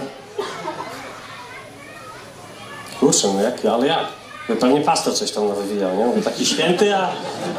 kurczę, 2.99 3.27
no 3.33 3.41
jak, 3.41 3.65
ale 3.65 3.87
jak? 3.87 4.07
Mówię, 4.49 4.61
pewnie 4.61 4.81
pastor 4.81 5.15
coś 5.15 5.31
tam 5.31 5.47
nawywijał, 5.47 5.95
nie? 5.95 6.05
Mówię, 6.05 6.21
taki 6.21 6.45
święty, 6.45 6.95
a 6.95 7.09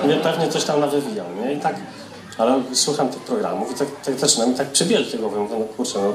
mówię, 0.02 0.16
pewnie 0.16 0.49
coś 0.49 0.64
tam 0.64 0.80
nawywijał, 0.80 1.26
nie? 1.40 1.52
I 1.52 1.61
tak, 1.61 1.76
ale 2.38 2.62
słucham 2.73 3.08
tych 3.08 3.23
programów 3.23 3.70
i 3.70 3.75
tak, 3.75 3.88
tak 4.04 4.18
zaczynam 4.18 4.52
i 4.52 4.54
tak 4.54 4.68
przybierać 4.68 5.11
tego, 5.11 5.28
mówię, 5.28 5.56
no 5.58 5.64
kurczę, 5.64 5.99
no 5.99 6.12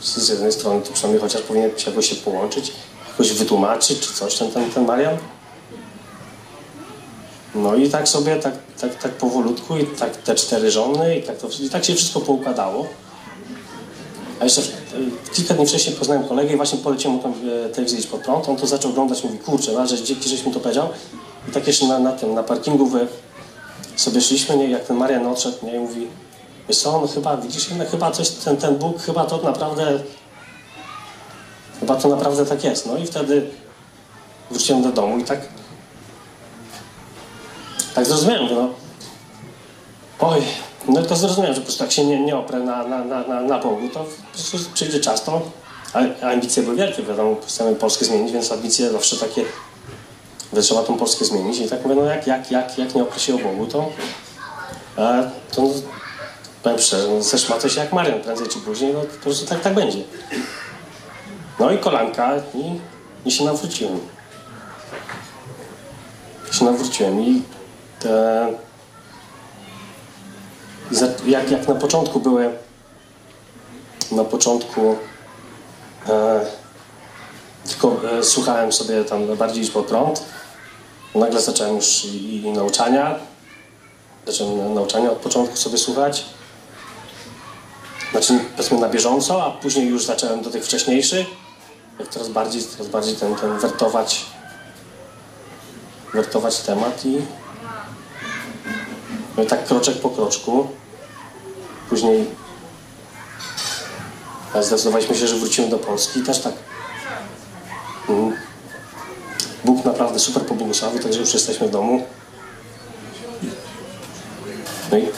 z 0.00 0.28
jednej 0.28 0.52
strony 0.52 0.80
to 0.80 0.92
przynajmniej 0.92 1.22
chociaż 1.22 1.42
powinien 1.42 1.78
się 1.78 1.90
jakoś 1.90 2.08
się 2.08 2.16
połączyć, 2.16 2.72
jakoś 3.08 3.32
wytłumaczyć, 3.32 4.00
czy 4.00 4.14
coś, 4.14 4.34
ten, 4.34 4.50
ten, 4.50 4.70
ten 4.70 4.86
Marian. 4.86 5.16
No 7.54 7.74
i 7.74 7.90
tak 7.90 8.08
sobie, 8.08 8.36
tak, 8.36 8.54
tak, 8.80 8.94
tak 8.94 9.12
powolutku 9.12 9.76
i 9.76 9.86
tak 9.86 10.16
te 10.16 10.34
cztery 10.34 10.70
żony 10.70 11.18
i 11.18 11.22
tak, 11.22 11.38
to, 11.38 11.48
i 11.60 11.70
tak 11.70 11.84
się 11.84 11.94
wszystko 11.94 12.20
poukładało. 12.20 12.86
A 14.40 14.44
jeszcze 14.44 14.60
e, 14.60 14.64
kilka 15.34 15.54
dni 15.54 15.66
wcześniej 15.66 15.96
poznałem 15.96 16.24
kolegę 16.24 16.52
i 16.52 16.56
właśnie 16.56 16.78
poleciłem 16.78 17.16
mu 17.16 17.22
tam 17.22 17.32
e, 17.32 17.68
telewizję 17.68 18.10
pod 18.10 18.20
prąd. 18.20 18.48
On 18.48 18.56
to 18.56 18.66
zaczął 18.66 18.90
oglądać, 18.90 19.24
mówi, 19.24 19.38
kurczę, 19.38 19.72
no, 19.72 19.86
że 19.86 20.02
dzięki, 20.02 20.28
żeś 20.28 20.46
mi 20.46 20.52
to 20.52 20.60
powiedział. 20.60 20.88
I 21.48 21.52
tak 21.52 21.66
jeszcze 21.66 21.86
na, 21.86 21.98
na 21.98 22.12
tym, 22.12 22.34
na 22.34 22.42
parkingu 22.42 22.86
wy 22.86 23.06
sobie 23.96 24.20
szliśmy, 24.20 24.56
nie, 24.56 24.70
jak 24.70 24.84
ten 24.84 24.96
Marian 24.96 25.26
odszedł, 25.26 25.66
nie, 25.66 25.76
i 25.76 25.78
mówi, 25.78 26.06
Wiesz 26.68 26.78
co, 26.78 27.02
on 27.02 27.08
chyba, 27.08 27.36
widzisz, 27.36 27.68
no 27.78 27.84
chyba 27.90 28.10
coś, 28.10 28.30
ten, 28.30 28.56
ten 28.56 28.76
Bóg, 28.76 29.02
chyba 29.02 29.24
to 29.24 29.38
naprawdę, 29.38 29.98
chyba 31.80 31.96
to 31.96 32.08
naprawdę 32.08 32.46
tak 32.46 32.64
jest. 32.64 32.86
No 32.86 32.96
i 32.96 33.06
wtedy 33.06 33.50
wróciłem 34.50 34.82
do 34.82 34.92
domu 34.92 35.18
i 35.18 35.24
tak, 35.24 35.40
tak 37.94 38.06
zrozumiałem, 38.06 38.54
no, 38.54 38.68
oj, 40.18 40.42
no 40.88 41.02
to 41.02 41.16
zrozumiałem, 41.16 41.54
że 41.54 41.60
po 41.60 41.64
prostu 41.64 41.84
tak 41.84 41.92
się 41.92 42.04
nie, 42.04 42.20
nie 42.20 42.36
oprę 42.36 42.60
na, 42.60 42.86
na, 42.86 43.04
na, 43.04 43.26
na, 43.26 43.40
na 43.40 43.58
Bogu, 43.58 43.88
to 43.88 44.04
po 44.04 44.32
prostu 44.32 44.58
przyjdzie 44.74 45.00
czas, 45.00 45.24
to 45.24 45.42
a, 45.92 45.98
a 46.22 46.30
ambicje 46.32 46.62
były 46.62 46.76
wielkie, 46.76 47.02
wiadomo, 47.02 47.36
chcemy 47.46 47.74
Polskę 47.74 48.04
zmienić, 48.04 48.32
więc 48.32 48.52
ambicje 48.52 48.90
zawsze 48.90 49.16
takie, 49.16 49.44
że 50.52 50.62
trzeba 50.62 50.82
tą 50.82 50.96
Polskę 50.96 51.24
zmienić 51.24 51.58
i 51.58 51.68
tak 51.68 51.82
mówię, 51.82 51.94
no 51.94 52.04
jak, 52.04 52.26
jak, 52.26 52.50
jak, 52.50 52.78
jak 52.78 52.94
nie 52.94 53.02
oprę 53.02 53.20
się 53.20 53.34
o 53.34 53.38
Bogu, 53.38 53.66
to, 53.66 53.88
e, 54.98 55.30
to 55.54 55.62
no, 55.62 55.68
powiem 56.62 56.78
szczerze, 56.78 57.08
no, 57.08 57.22
zeszmaczę 57.22 57.70
się 57.70 57.80
jak 57.80 57.92
Marian 57.92 58.20
prędzej 58.20 58.48
czy 58.48 58.58
później, 58.58 58.92
no 58.92 59.00
po 59.00 59.22
prostu 59.22 59.46
tak, 59.46 59.60
tak 59.60 59.74
będzie. 59.74 59.98
No 61.58 61.70
i 61.70 61.78
kolanka 61.78 62.32
i, 62.54 62.80
i 63.28 63.30
się 63.30 63.44
nawróciłem. 63.44 64.00
I 66.52 66.54
się 66.54 66.64
nawróciłem 66.64 67.20
i 67.20 67.42
te, 68.00 68.46
jak, 71.26 71.50
jak 71.50 71.68
na 71.68 71.74
początku 71.74 72.20
były 72.20 72.50
na 74.12 74.24
początku 74.24 74.96
e, 76.08 76.46
tylko 77.68 77.96
e, 78.18 78.24
słuchałem 78.24 78.72
sobie 78.72 79.04
tam 79.04 79.36
bardziej 79.36 79.62
niż 79.62 79.70
pod 79.70 79.86
prąd. 79.86 80.22
Nagle 81.14 81.40
zacząłem 81.40 81.76
już 81.76 82.04
i, 82.04 82.42
i 82.42 82.50
nauczania. 82.50 83.18
Zacząłem 84.26 84.74
nauczania 84.74 85.10
od 85.10 85.18
początku 85.18 85.56
sobie 85.56 85.78
słuchać. 85.78 86.24
Znaczy 88.10 88.38
powiedzmy 88.56 88.78
na 88.78 88.88
bieżąco, 88.88 89.44
a 89.44 89.50
później 89.50 89.86
już 89.86 90.04
zacząłem 90.04 90.42
do 90.42 90.50
tych 90.50 90.64
wcześniejszych. 90.64 91.26
Jak 91.98 92.08
coraz 92.08 92.28
bardziej, 92.28 92.62
coraz 92.64 92.88
bardziej 92.88 93.16
ten, 93.16 93.34
ten 93.34 93.58
wertować, 93.58 94.26
wertować 96.14 96.58
temat 96.58 97.06
i 97.06 97.18
no 99.36 99.42
i 99.42 99.46
tak 99.46 99.66
kroczek 99.66 100.00
po 100.00 100.10
kroczku. 100.10 100.66
Później 101.88 102.26
zdecydowaliśmy 104.60 105.14
się, 105.14 105.26
że 105.26 105.36
wrócimy 105.36 105.68
do 105.68 105.78
Polski 105.78 106.20
i 106.20 106.22
też 106.22 106.38
tak 106.38 106.54
mm, 108.08 108.36
Bóg 109.64 109.84
naprawdę 109.84 110.18
super 110.18 110.46
pobłogosławił, 110.46 111.02
także 111.02 111.20
już 111.20 111.34
jesteśmy 111.34 111.68
w 111.68 111.70
domu. 111.70 112.02
No 114.90 114.98
i 114.98 115.08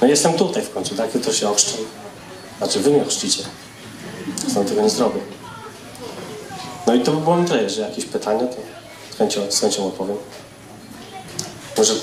no 0.00 0.06
jestem 0.06 0.32
tutaj 0.32 0.62
w 0.62 0.70
końcu, 0.70 0.94
tak? 0.94 1.10
To 1.24 1.32
się 1.32 1.48
ochrzczę. 1.48 1.76
Znaczy 2.58 2.80
wy 2.80 2.90
mnie 2.90 3.02
ochrzcicie. 3.02 3.42
Sam 4.54 4.64
tego 4.64 4.82
nie 4.82 4.90
zrobię. 4.90 5.20
No 6.86 6.94
i 6.94 7.00
to 7.00 7.12
by 7.12 7.20
było 7.20 7.36
na 7.36 7.48
tyle, 7.48 7.70
że 7.70 7.80
jakieś 7.80 8.04
pytania, 8.04 8.46
to 8.46 8.56
z 9.14 9.16
chęcią, 9.18 9.40
z 9.50 9.60
chęcią. 9.60 9.92
Może... 11.76 11.94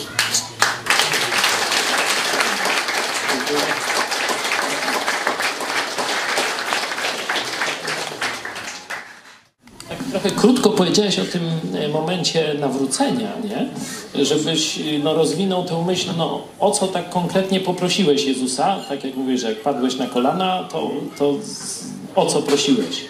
Tak 9.89 9.97
trochę 10.19 10.31
krótko 10.31 10.69
powiedziałeś 10.69 11.19
o 11.19 11.25
tym 11.25 11.41
e, 11.73 11.87
momencie 11.87 12.53
nawrócenia, 12.59 13.31
nie? 13.43 14.25
Żebyś 14.25 14.79
e, 14.79 14.99
no, 15.03 15.13
rozwinął 15.13 15.65
tę 15.65 15.85
myśl, 15.85 16.09
no, 16.17 16.41
o 16.59 16.71
co 16.71 16.87
tak 16.87 17.09
konkretnie 17.09 17.59
poprosiłeś 17.59 18.25
Jezusa? 18.25 18.79
Tak 18.89 19.03
jak 19.03 19.15
mówisz, 19.15 19.43
jak 19.43 19.61
padłeś 19.61 19.95
na 19.95 20.07
kolana, 20.07 20.67
to, 20.71 20.91
to 21.17 21.33
o 22.15 22.25
co 22.25 22.41
prosiłeś? 22.41 23.05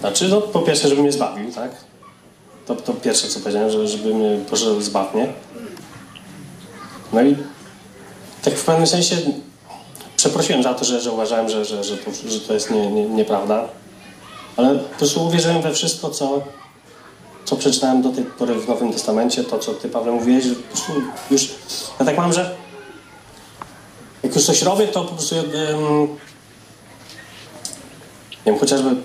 Znaczy, 0.00 0.28
no 0.28 0.40
po 0.40 0.58
pierwsze, 0.58 0.88
żeby 0.88 1.02
mnie 1.02 1.12
zbawił, 1.12 1.52
tak? 1.52 1.70
To, 2.66 2.76
to 2.76 2.92
pierwsze, 2.92 3.28
co 3.28 3.40
powiedziałem, 3.40 3.70
że, 3.70 3.88
żeby 3.88 4.14
mnie 4.14 4.38
mnie. 5.14 5.32
No 7.12 7.22
i 7.22 7.36
tak 8.42 8.54
w 8.54 8.64
pewnym 8.64 8.86
sensie 8.86 9.16
przeprosiłem 10.16 10.62
za 10.62 10.74
to, 10.74 10.84
że, 10.84 11.00
że 11.00 11.12
uważałem, 11.12 11.48
że, 11.48 11.64
że, 11.64 11.84
że, 11.84 11.96
to, 11.96 12.10
że 12.28 12.40
to 12.40 12.54
jest 12.54 12.70
nie, 12.70 12.90
nie, 12.90 13.04
nieprawda. 13.04 13.79
Ale 14.60 14.78
po 14.78 14.98
prostu 14.98 15.24
uwierzyłem 15.26 15.62
we 15.62 15.74
wszystko, 15.74 16.10
co, 16.10 16.42
co 17.44 17.56
przeczytałem 17.56 18.02
do 18.02 18.08
tej 18.12 18.24
pory 18.24 18.54
w 18.54 18.68
Nowym 18.68 18.92
Testamencie, 18.92 19.44
to, 19.44 19.58
co 19.58 19.72
ty, 19.74 19.88
Paweł, 19.88 20.14
mówiłeś, 20.14 20.44
że 20.44 20.54
po 20.54 20.62
prostu 20.62 20.92
już... 21.30 21.48
Ja 22.00 22.06
tak 22.06 22.16
mam, 22.16 22.32
że 22.32 22.56
jak 24.22 24.34
już 24.34 24.44
coś 24.44 24.62
robię, 24.62 24.88
to 24.88 25.04
po 25.04 25.14
prostu... 25.14 25.34
em, 25.36 25.46
nie 28.46 28.52
wiem, 28.52 28.58
chociażby 28.58 28.96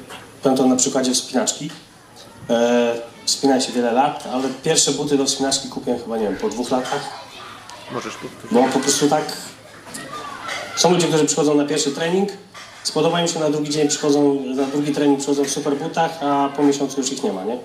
powiem 0.43 0.57
to 0.57 0.65
na 0.65 0.75
przykładzie 0.75 1.13
wspinaczki. 1.13 1.69
E, 2.49 2.95
wspinałem 3.25 3.61
się 3.61 3.71
wiele 3.71 3.91
lat, 3.91 4.27
ale 4.33 4.43
pierwsze 4.63 4.91
buty 4.91 5.17
do 5.17 5.25
wspinaczki 5.25 5.69
kupiłem 5.69 5.99
chyba, 5.99 6.17
nie 6.17 6.23
wiem, 6.23 6.37
po 6.37 6.49
dwóch 6.49 6.71
latach. 6.71 7.09
Możesz 7.91 8.13
powtórzyć. 8.13 8.51
Bo 8.51 8.63
po 8.63 8.79
prostu 8.79 9.07
tak... 9.09 9.37
Są 10.75 10.91
ludzie, 10.91 11.07
którzy 11.07 11.25
przychodzą 11.25 11.55
na 11.55 11.65
pierwszy 11.65 11.91
trening, 11.91 12.29
spodoba 12.85 13.21
im 13.21 13.27
się, 13.27 13.39
na 13.39 13.49
drugi 13.49 13.69
dzień 13.69 13.87
przychodzą, 13.87 14.43
na 14.55 14.63
drugi 14.63 14.91
trening 14.91 15.19
przychodzą 15.19 15.43
w 15.43 15.49
super 15.49 15.77
butach, 15.77 16.23
a 16.23 16.49
po 16.55 16.63
miesiącu 16.63 17.01
już 17.01 17.11
ich 17.11 17.23
nie 17.23 17.33
ma, 17.33 17.43
nie? 17.43 17.57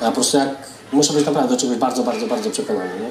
A 0.00 0.04
po 0.04 0.12
prostu 0.12 0.36
jak... 0.36 0.70
Muszę 0.92 1.12
być 1.12 1.26
naprawdę 1.26 1.54
do 1.54 1.60
czegoś 1.60 1.76
bardzo, 1.76 2.02
bardzo, 2.02 2.26
bardzo 2.26 2.50
przekonany, 2.50 2.90
nie? 3.00 3.10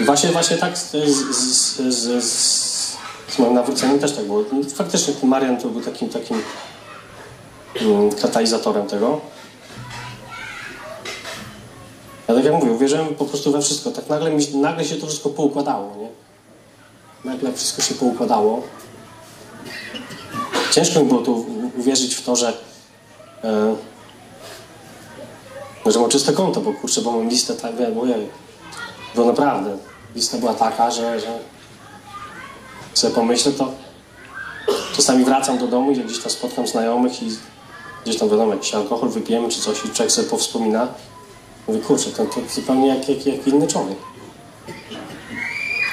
I 0.00 0.04
właśnie, 0.04 0.30
właśnie 0.30 0.56
tak 0.56 0.78
z, 0.78 0.90
z, 0.90 1.76
z, 1.94 2.24
z, 3.28 3.38
moim 3.38 3.54
nawróceniem 3.54 3.98
też 3.98 4.12
tak 4.12 4.24
było. 4.24 4.42
I 4.42 4.64
Faktycznie 4.64 5.14
ten 5.14 5.30
Marian 5.30 5.56
to 5.56 5.68
był 5.68 5.80
takim, 5.80 6.08
takim 6.08 6.42
mm, 7.80 8.12
katalizatorem 8.12 8.86
tego. 8.86 9.20
Ja 12.28 12.34
tak 12.34 12.44
jak 12.44 12.54
mówię, 12.54 12.72
uwierzyłem 12.72 13.06
po 13.06 13.24
prostu 13.24 13.52
we 13.52 13.62
wszystko. 13.62 13.90
Tak 13.90 14.08
nagle, 14.08 14.30
mi, 14.30 14.56
nagle 14.56 14.84
się 14.84 14.96
to 14.96 15.06
wszystko 15.06 15.30
poukładało, 15.30 15.96
nie? 15.96 16.08
Nagle 17.30 17.52
wszystko 17.52 17.82
się 17.82 17.94
poukładało. 17.94 18.62
Ciężko 20.74 21.00
mi 21.00 21.06
było 21.06 21.20
tu 21.20 21.46
uwierzyć 21.78 22.14
w 22.14 22.24
to, 22.24 22.36
że 22.36 22.52
e, 23.44 23.76
że 25.86 26.00
mam 26.00 26.10
czyste 26.10 26.32
konto, 26.32 26.60
bo 26.60 26.72
kurczę, 26.72 27.02
bo 27.02 27.12
mam 27.12 27.28
listę 27.28 27.54
tak, 27.54 27.76
wiem, 27.76 27.98
ojej. 27.98 28.28
Bo 29.14 29.24
naprawdę, 29.24 29.76
lista 30.14 30.38
była 30.38 30.54
taka, 30.54 30.90
że, 30.90 31.20
że 31.20 31.38
sobie 32.94 33.14
pomyślę, 33.14 33.52
to 33.52 33.72
czasami 34.96 35.24
wracam 35.24 35.58
do 35.58 35.66
domu 35.66 35.92
i 35.92 35.96
gdzieś 35.96 36.18
tam 36.18 36.30
spotkam 36.30 36.66
znajomych 36.66 37.22
i 37.22 37.26
gdzieś 38.04 38.18
tam 38.18 38.28
wiadomo, 38.28 38.52
jakiś 38.52 38.74
alkohol 38.74 39.08
wypijemy 39.08 39.48
czy 39.48 39.60
coś 39.60 39.84
i 39.84 39.88
człowiek 39.90 40.12
sobie 40.12 40.28
powspomina. 40.28 40.88
Mówię, 41.68 41.80
kurczę, 41.80 42.10
to, 42.10 42.24
to 42.24 42.40
zupełnie 42.54 42.88
jak, 42.88 43.08
jak, 43.08 43.26
jak 43.26 43.46
inny 43.46 43.66
człowiek. 43.66 43.98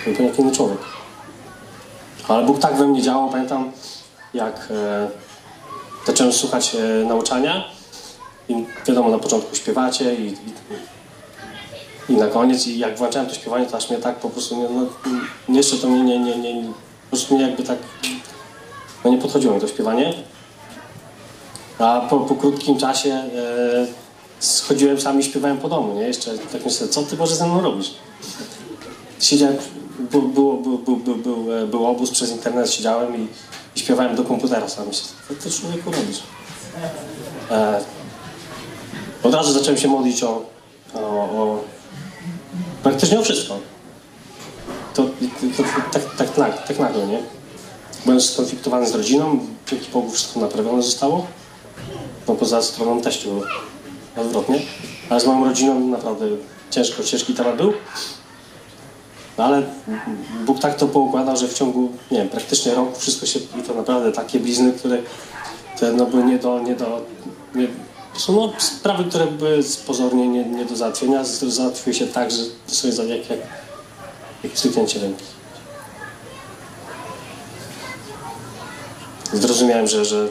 Zupełnie 0.06 0.30
jak 0.30 0.40
inny 0.40 0.52
człowiek. 0.52 0.80
Ale 2.28 2.46
Bóg 2.46 2.60
tak 2.60 2.76
we 2.76 2.88
mnie 2.88 3.02
działał, 3.02 3.30
pamiętam, 3.30 3.72
jak 4.34 4.68
e, 4.72 5.10
zacząłem 6.08 6.34
słuchać 6.34 6.76
e, 6.76 7.06
nauczania 7.06 7.64
i 8.50 8.66
wiadomo, 8.88 9.10
na 9.10 9.20
początku 9.20 9.56
śpiewacie 9.56 10.16
i, 10.16 10.28
i, 10.28 10.36
i 12.10 12.16
na 12.16 12.28
koniec 12.28 12.68
i 12.68 12.80
jak 12.80 12.98
włączałem 12.98 13.28
to 13.28 13.36
śpiewanie, 13.36 13.66
to 13.66 13.78
aż 13.78 13.90
mnie 13.90 14.00
tak 14.00 14.16
po 14.16 14.30
prostu, 14.30 14.56
nie, 14.56 14.68
no, 14.70 14.86
jeszcze 15.50 15.78
to 15.78 15.88
mnie 15.88 16.04
nie, 16.04 16.20
nie, 16.20 16.38
nie, 16.38 16.54
nie, 16.54 16.68
po 16.68 17.10
prostu 17.10 17.36
mnie 17.36 17.44
jakby 17.44 17.64
tak, 17.64 17.78
no 19.06 19.12
nie 19.12 19.18
podchodziło 19.18 19.54
mi 19.54 19.62
to 19.62 19.68
śpiewanie. 19.68 20.14
A 21.80 22.02
po, 22.10 22.20
po 22.20 22.36
krótkim 22.36 22.78
czasie 22.78 23.10
e, 23.10 23.88
schodziłem 24.40 25.02
sam 25.02 25.20
i 25.20 25.24
śpiewałem 25.24 25.58
po 25.58 25.70
domu, 25.70 25.94
nie? 25.94 26.02
Jeszcze 26.02 26.38
tak 26.38 26.66
myślę, 26.66 26.88
co 26.88 27.04
ty 27.04 27.16
Boże 27.16 27.36
ze 27.36 27.48
mną 27.48 27.62
robisz? 27.62 27.94
Siedziałem, 29.20 29.58
był, 30.00 30.22
był, 30.22 30.58
był, 30.58 30.78
był, 30.78 30.96
był, 30.98 31.46
był, 31.68 31.86
e, 31.86 31.88
obóz 31.88 32.12
przez 32.12 32.32
internet, 32.32 32.72
siedziałem 32.72 33.16
i 33.16 33.28
śpiewałem 33.82 34.16
do 34.16 34.24
komputera 34.24 34.70
sam. 34.70 34.86
Co 35.28 35.36
ty 35.44 35.52
człowieku 35.52 35.92
robisz? 35.92 36.24
E, 37.52 37.82
od 39.24 39.34
razu 39.34 39.54
zacząłem 39.54 39.80
się 39.80 39.88
modlić 39.88 40.24
o, 40.24 40.46
o, 40.94 41.00
o 41.00 41.64
praktycznie 42.84 43.20
o 43.20 43.24
wszystko. 43.24 43.60
To, 44.94 45.04
to, 45.04 45.10
to 45.58 45.64
tak, 45.94 46.16
tak, 46.18 46.36
tak, 46.36 46.68
tak 46.68 46.80
nagle, 46.80 47.08
nie? 47.08 47.20
Byłem 48.06 48.22
skonfliktowany 48.22 48.88
z 48.88 48.96
rodziną, 48.96 49.40
dzięki 49.68 49.92
Bogu 49.92 50.12
wszystko 50.12 50.40
naprawione 50.40 50.84
zostało. 50.84 51.28
No 52.28 52.36
poza 52.36 52.62
stroną 52.62 53.02
teściu 53.02 53.42
odwrotnie. 54.18 54.62
Ale 55.10 55.20
z 55.20 55.26
moją 55.26 55.46
rodziną 55.46 55.80
naprawdę 55.80 56.26
ciężko, 56.72 57.04
ciężki 57.04 57.34
temat 57.34 57.58
był. 57.58 57.74
No 59.42 59.48
ale 59.48 59.64
Bóg 60.46 60.60
tak 60.60 60.76
to 60.76 60.88
poukładał, 60.88 61.38
że 61.38 61.48
w 61.48 61.54
ciągu, 61.54 61.90
nie 62.12 62.18
wiem, 62.18 62.30
praktycznie 62.30 62.74
roku 62.76 63.00
wszystko 63.00 63.26
się, 63.26 63.40
i 63.40 63.64
to 63.68 63.74
naprawdę 63.74 64.12
takie 64.12 64.40
blizny, 64.40 64.74
które 64.74 64.98
te, 65.80 65.92
no, 65.94 66.06
były 66.06 66.24
nie 66.24 66.40
do, 66.40 66.60
nie 66.60 66.76
do, 66.76 67.02
nie, 67.56 67.68
są 68.18 68.34
no, 68.34 68.54
sprawy, 68.58 69.04
które 69.04 69.28
były 69.28 69.60
pozornie 69.88 70.28
nie, 70.28 70.46
nie 70.46 70.66
do 70.66 70.76
załatwienia, 70.76 71.24
załatwiły 71.48 71.94
się 71.94 72.08
tak, 72.08 72.32
że 72.32 72.38
to 72.68 72.76
sobie 72.76 72.94
za 72.94 73.04
jak, 73.04 73.30
jak, 73.30 73.40
jak 74.44 74.58
stuknięcie 74.58 75.00
ręki. 75.00 75.26
Zrozumiałem, 79.34 79.88
że, 79.88 80.06
że 80.06 80.28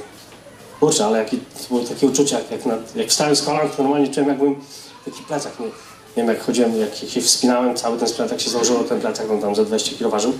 kurczę, 0.81 1.07
ale 1.07 1.19
jaki, 1.19 1.38
to 1.38 1.69
było 1.69 1.81
takie 1.81 2.07
uczucie, 2.07 2.35
jak, 2.35 2.50
jak, 2.50 2.67
na, 2.67 2.75
jak 2.97 3.09
wstałem 3.09 3.37
z 3.37 3.43
kolan, 3.43 3.69
to 3.71 3.83
normalnie 3.83 4.09
czułem, 4.09 4.29
jakbym 4.29 4.61
taki 5.05 5.23
plecak 5.23 5.61
nie 5.61 5.89
nie 6.17 6.23
wiem 6.23 6.35
jak 6.35 6.45
chodziłem, 6.45 6.81
jak, 6.81 7.02
jak 7.02 7.12
się 7.12 7.21
wspinałem, 7.21 7.76
cały 7.76 7.99
ten 7.99 8.29
jak 8.31 8.40
się 8.40 8.50
założyło 8.50 8.85
ten 8.85 9.00
plecak, 9.00 9.31
on 9.31 9.40
tam 9.40 9.55
ze 9.55 9.64
20 9.64 9.99
kg 9.99 10.11
ważył. 10.11 10.33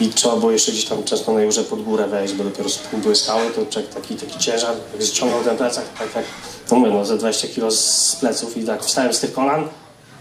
I 0.00 0.08
trzeba 0.08 0.36
było 0.36 0.52
jeszcze 0.52 0.72
gdzieś 0.72 0.84
tam 0.84 1.04
często 1.04 1.32
na 1.32 1.44
górze 1.44 1.64
pod 1.64 1.82
górę 1.82 2.06
wejść, 2.06 2.34
bo 2.34 2.44
dopiero 2.44 2.68
były 2.92 3.16
skały, 3.16 3.50
to 3.50 3.66
czek, 3.66 3.88
taki, 3.88 4.16
taki 4.16 4.38
ciężar, 4.38 4.74
jak 4.92 5.02
ściągnął 5.02 5.44
ten 5.44 5.56
plecak, 5.56 5.84
tak 5.98 6.14
jak, 6.14 6.24
no 6.70 6.76
mówię, 6.76 6.92
no 6.92 7.04
ze 7.04 7.16
20 7.16 7.48
kg 7.48 7.70
z 7.70 8.16
pleców 8.16 8.56
i 8.56 8.64
tak 8.64 8.84
wstałem 8.84 9.12
z 9.12 9.20
tych 9.20 9.32
kolan, 9.32 9.68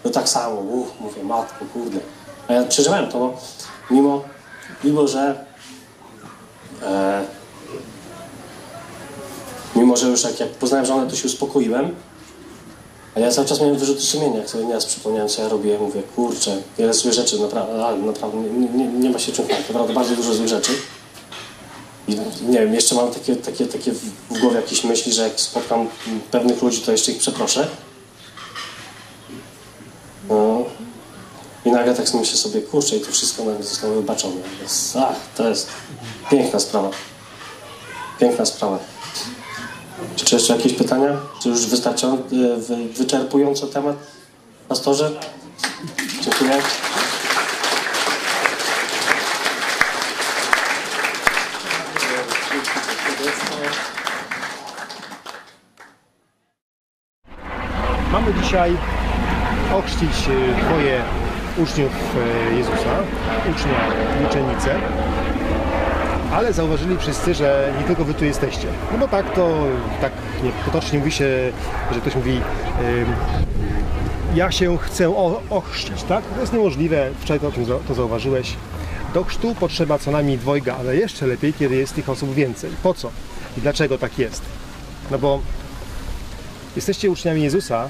no 0.05 0.11
tak 0.11 0.29
samo, 0.29 0.55
uff, 0.55 0.99
mówię, 0.99 1.23
matko, 1.23 1.65
kurde. 1.73 1.99
A 2.47 2.53
ja 2.53 2.63
przeżyłem 2.63 3.11
to, 3.11 3.19
no, 3.19 3.33
mimo, 3.91 4.23
mimo 4.83 5.07
że 5.07 5.45
e, 6.83 7.25
mimo, 9.75 9.97
że 9.97 10.07
już 10.07 10.23
jak, 10.23 10.39
jak 10.39 10.49
poznałem 10.49 10.85
żonę, 10.85 11.09
to 11.09 11.15
się 11.15 11.25
uspokoiłem, 11.25 11.95
ale 13.17 13.25
ja 13.25 13.31
cały 13.31 13.47
czas 13.47 13.59
miałem 13.61 13.77
wyrzuty 13.77 14.01
sumienia, 14.01 14.37
jak 14.37 14.49
sobie 14.49 14.65
nieraz 14.65 14.85
przypomniałem, 14.85 15.29
co 15.29 15.41
ja 15.41 15.49
robię, 15.49 15.79
mówię, 15.79 16.03
kurczę, 16.15 16.57
wiele 16.77 16.93
złych 16.93 17.13
rzeczy, 17.13 17.39
naprawdę, 17.39 17.97
naprawdę 18.05 18.37
nie, 18.37 18.69
nie, 18.69 18.87
nie 18.87 19.09
ma 19.09 19.19
się 19.19 19.31
czym 19.31 19.45
chwalić, 19.45 19.67
naprawdę 19.67 19.93
bardzo 19.93 20.15
dużo 20.15 20.33
złych 20.33 20.47
rzeczy. 20.47 20.71
I 22.07 22.15
nie 22.41 22.59
wiem, 22.59 22.73
jeszcze 22.73 22.95
mam 22.95 23.11
takie, 23.11 23.35
takie, 23.35 23.65
takie 23.65 23.91
w 23.91 24.39
głowie 24.39 24.55
jakieś 24.55 24.83
myśli, 24.83 25.13
że 25.13 25.23
jak 25.23 25.39
spotkam 25.39 25.87
pewnych 26.31 26.61
ludzi, 26.61 26.81
to 26.81 26.91
jeszcze 26.91 27.11
ich 27.11 27.17
przeproszę. 27.17 27.67
No. 30.29 30.65
I 31.65 31.71
nagle 31.71 31.95
tak 31.95 32.13
myślę 32.13 32.37
sobie, 32.37 32.61
kurczę, 32.61 32.97
i 32.97 32.99
to 32.99 33.11
wszystko 33.11 33.43
nagle 33.43 33.63
zostało 33.63 33.95
wybaczone. 33.95 34.41
Ach, 34.99 35.15
to 35.37 35.49
jest 35.49 35.67
piękna 36.29 36.59
sprawa. 36.59 36.89
Piękna 38.19 38.45
sprawa. 38.45 38.79
Czy 40.15 40.35
jeszcze 40.35 40.55
jakieś 40.55 40.73
pytania? 40.73 41.17
Czy 41.43 41.49
już 41.49 41.65
wystarczą, 41.65 42.17
wy, 42.57 42.87
wyczerpująco 42.87 43.67
temat? 43.67 43.95
Pastorze? 44.67 45.11
Dziękuję. 46.21 46.61
Mamy 58.11 58.33
dzisiaj 58.43 58.77
ochrzcić 59.73 60.27
e, 60.29 60.61
dwoje 60.61 61.01
uczniów 61.57 61.91
e, 62.51 62.55
Jezusa, 62.55 63.03
ucznia 63.51 63.79
i 64.21 64.25
uczennicę. 64.25 64.79
Ale 66.37 66.53
zauważyli 66.53 66.97
wszyscy, 66.97 67.33
że 67.33 67.73
nie 67.79 67.83
tylko 67.83 68.05
wy 68.05 68.13
tu 68.13 68.25
jesteście. 68.25 68.67
No 68.91 68.97
bo 68.97 69.07
tak 69.07 69.33
to, 69.33 69.63
tak 70.01 70.11
nie, 70.43 70.51
potocznie 70.65 70.99
mówi 70.99 71.11
się, 71.11 71.51
że 71.93 72.01
ktoś 72.01 72.15
mówi 72.15 72.41
ja 74.35 74.51
się 74.51 74.77
chcę 74.77 75.09
o, 75.09 75.41
ochrzcić, 75.49 76.03
tak? 76.03 76.25
To 76.25 76.41
jest 76.41 76.53
niemożliwe, 76.53 77.09
wczoraj 77.19 77.39
to, 77.39 77.79
to 77.87 77.93
zauważyłeś. 77.93 78.53
Do 79.13 79.23
chrztu 79.23 79.55
potrzeba 79.55 79.99
co 79.99 80.11
najmniej 80.11 80.37
dwojga, 80.37 80.75
ale 80.79 80.95
jeszcze 80.95 81.27
lepiej, 81.27 81.53
kiedy 81.53 81.75
jest 81.75 81.95
tych 81.95 82.09
osób 82.09 82.33
więcej. 82.33 82.71
Po 82.83 82.93
co? 82.93 83.11
I 83.57 83.61
dlaczego 83.61 83.97
tak 83.97 84.19
jest? 84.19 84.41
No 85.11 85.19
bo 85.19 85.41
jesteście 86.75 87.11
uczniami 87.11 87.43
Jezusa, 87.43 87.89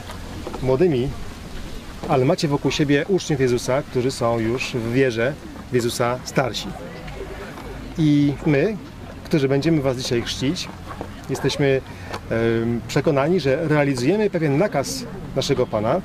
młodymi, 0.62 1.10
ale 2.10 2.26
macie 2.26 2.48
wokół 2.48 2.72
siebie 2.72 3.06
uczniów 3.08 3.42
Jezusa, 3.42 3.82
którzy 3.82 4.12
są 4.12 4.40
już 4.40 4.72
w 4.74 4.92
wierze 4.92 5.34
w 5.72 5.76
Jezusa 5.76 6.20
starsi. 6.24 6.68
I 7.98 8.34
my, 8.46 8.78
którzy 9.24 9.48
będziemy 9.48 9.82
Was 9.82 9.98
dzisiaj 9.98 10.22
chrzcić, 10.22 10.68
jesteśmy 11.30 11.82
przekonani, 12.88 13.40
że 13.40 13.68
realizujemy 13.68 14.30
pewien 14.30 14.58
nakaz 14.58 15.04
naszego 15.36 15.68
Pana, 15.68 16.02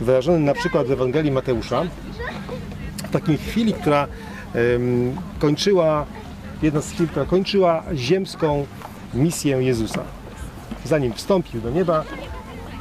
wyrażony 0.00 0.38
na 0.38 0.54
przykład 0.54 0.86
w 0.86 0.92
Ewangelii 0.92 1.30
Mateusza, 1.30 1.82
w 2.96 3.10
takiej 3.10 3.38
chwili, 3.38 3.72
która 3.72 4.06
kończyła, 5.38 6.06
jedna 6.62 6.80
z 6.80 6.90
chwil, 6.90 7.08
która 7.08 7.26
kończyła 7.26 7.82
ziemską 7.94 8.66
misję 9.14 9.56
Jezusa. 9.62 10.02
Zanim 10.84 11.12
wstąpił 11.12 11.60
do 11.60 11.70
nieba, 11.70 12.04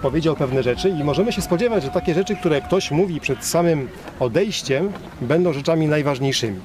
powiedział 0.01 0.35
pewne 0.35 0.63
rzeczy 0.63 0.89
i 0.89 1.03
możemy 1.03 1.31
się 1.31 1.41
spodziewać, 1.41 1.83
że 1.83 1.89
takie 1.89 2.13
rzeczy, 2.13 2.35
które 2.35 2.61
ktoś 2.61 2.91
mówi 2.91 3.19
przed 3.19 3.45
samym 3.45 3.89
odejściem, 4.19 4.91
będą 5.21 5.53
rzeczami 5.53 5.87
najważniejszymi. 5.87 6.59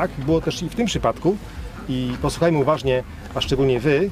Tak 0.00 0.10
było 0.10 0.40
też 0.40 0.62
i 0.62 0.68
w 0.68 0.74
tym 0.74 0.86
przypadku. 0.86 1.36
I 1.88 2.12
posłuchajmy 2.22 2.58
uważnie, 2.58 3.02
a 3.34 3.40
szczególnie 3.40 3.80
Wy, 3.80 4.10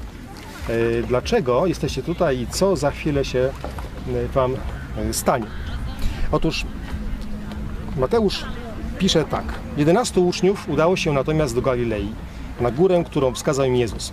e, 0.69 1.03
dlaczego 1.03 1.67
jesteście 1.67 2.03
tutaj 2.03 2.39
i 2.39 2.47
co 2.47 2.77
za 2.77 2.91
chwilę 2.91 3.25
się 3.25 3.39
e, 3.39 4.29
Wam 4.29 4.55
e, 4.99 5.13
stanie. 5.13 5.47
Otóż 6.33 6.67
Mateusz 7.97 8.45
pisze 8.99 9.25
tak. 9.25 9.45
11 9.77 10.21
uczniów 10.21 10.69
udało 10.69 10.97
się 10.97 11.13
natomiast 11.13 11.55
do 11.55 11.63
Galilei, 11.63 12.09
na 12.61 12.71
górę, 12.71 13.05
którą 13.07 13.35
wskazał 13.35 13.67
im 13.67 13.77
Jezus. 13.77 14.13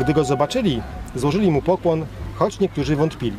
Gdy 0.00 0.14
go 0.14 0.24
zobaczyli, 0.24 0.82
złożyli 1.14 1.50
mu 1.50 1.62
pokłon, 1.62 2.06
choć 2.34 2.60
niektórzy 2.60 2.96
wątpili. 2.96 3.36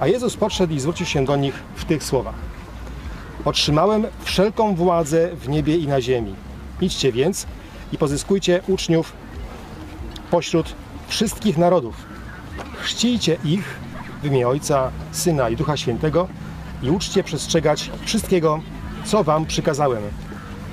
A 0.00 0.06
Jezus 0.06 0.36
podszedł 0.36 0.74
i 0.74 0.80
zwrócił 0.80 1.06
się 1.06 1.24
do 1.24 1.36
nich 1.36 1.54
w 1.74 1.84
tych 1.84 2.04
słowach. 2.04 2.34
Otrzymałem 3.44 4.06
wszelką 4.24 4.74
władzę 4.74 5.30
w 5.36 5.48
niebie 5.48 5.76
i 5.76 5.88
na 5.88 6.00
ziemi. 6.00 6.34
Idźcie 6.80 7.12
więc 7.12 7.46
i 7.92 7.98
pozyskujcie 7.98 8.62
uczniów 8.68 9.12
pośród 10.30 10.74
wszystkich 11.08 11.58
narodów. 11.58 11.96
Chrzcijcie 12.76 13.36
ich 13.44 13.78
w 14.22 14.26
imię 14.26 14.48
Ojca, 14.48 14.90
Syna 15.12 15.48
i 15.48 15.56
Ducha 15.56 15.76
Świętego 15.76 16.28
i 16.82 16.90
uczcie 16.90 17.24
przestrzegać 17.24 17.90
wszystkiego, 18.04 18.60
co 19.04 19.24
wam 19.24 19.46
przykazałem. 19.46 20.02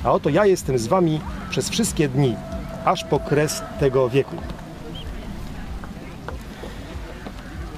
A 0.03 0.11
oto 0.11 0.29
ja 0.29 0.45
jestem 0.45 0.77
z 0.77 0.87
wami 0.87 1.21
przez 1.49 1.69
wszystkie 1.69 2.09
dni, 2.09 2.35
aż 2.85 3.03
po 3.03 3.19
kres 3.19 3.61
tego 3.79 4.09
wieku. 4.09 4.35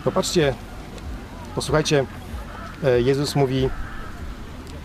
Popatrzcie, 0.03 0.53
posłuchajcie, 1.55 2.05
e, 2.83 3.01
Jezus 3.01 3.35
mówi: 3.35 3.69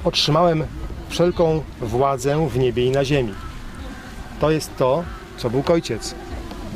Otrzymałem 0.04 0.64
wszelką 1.08 1.62
władzę 1.80 2.48
w 2.48 2.58
niebie 2.58 2.86
i 2.86 2.90
na 2.90 3.04
ziemi. 3.04 3.34
To 4.40 4.50
jest 4.50 4.76
to, 4.76 5.04
co 5.36 5.50
Bóg 5.50 5.70
Ojciec 5.70 6.14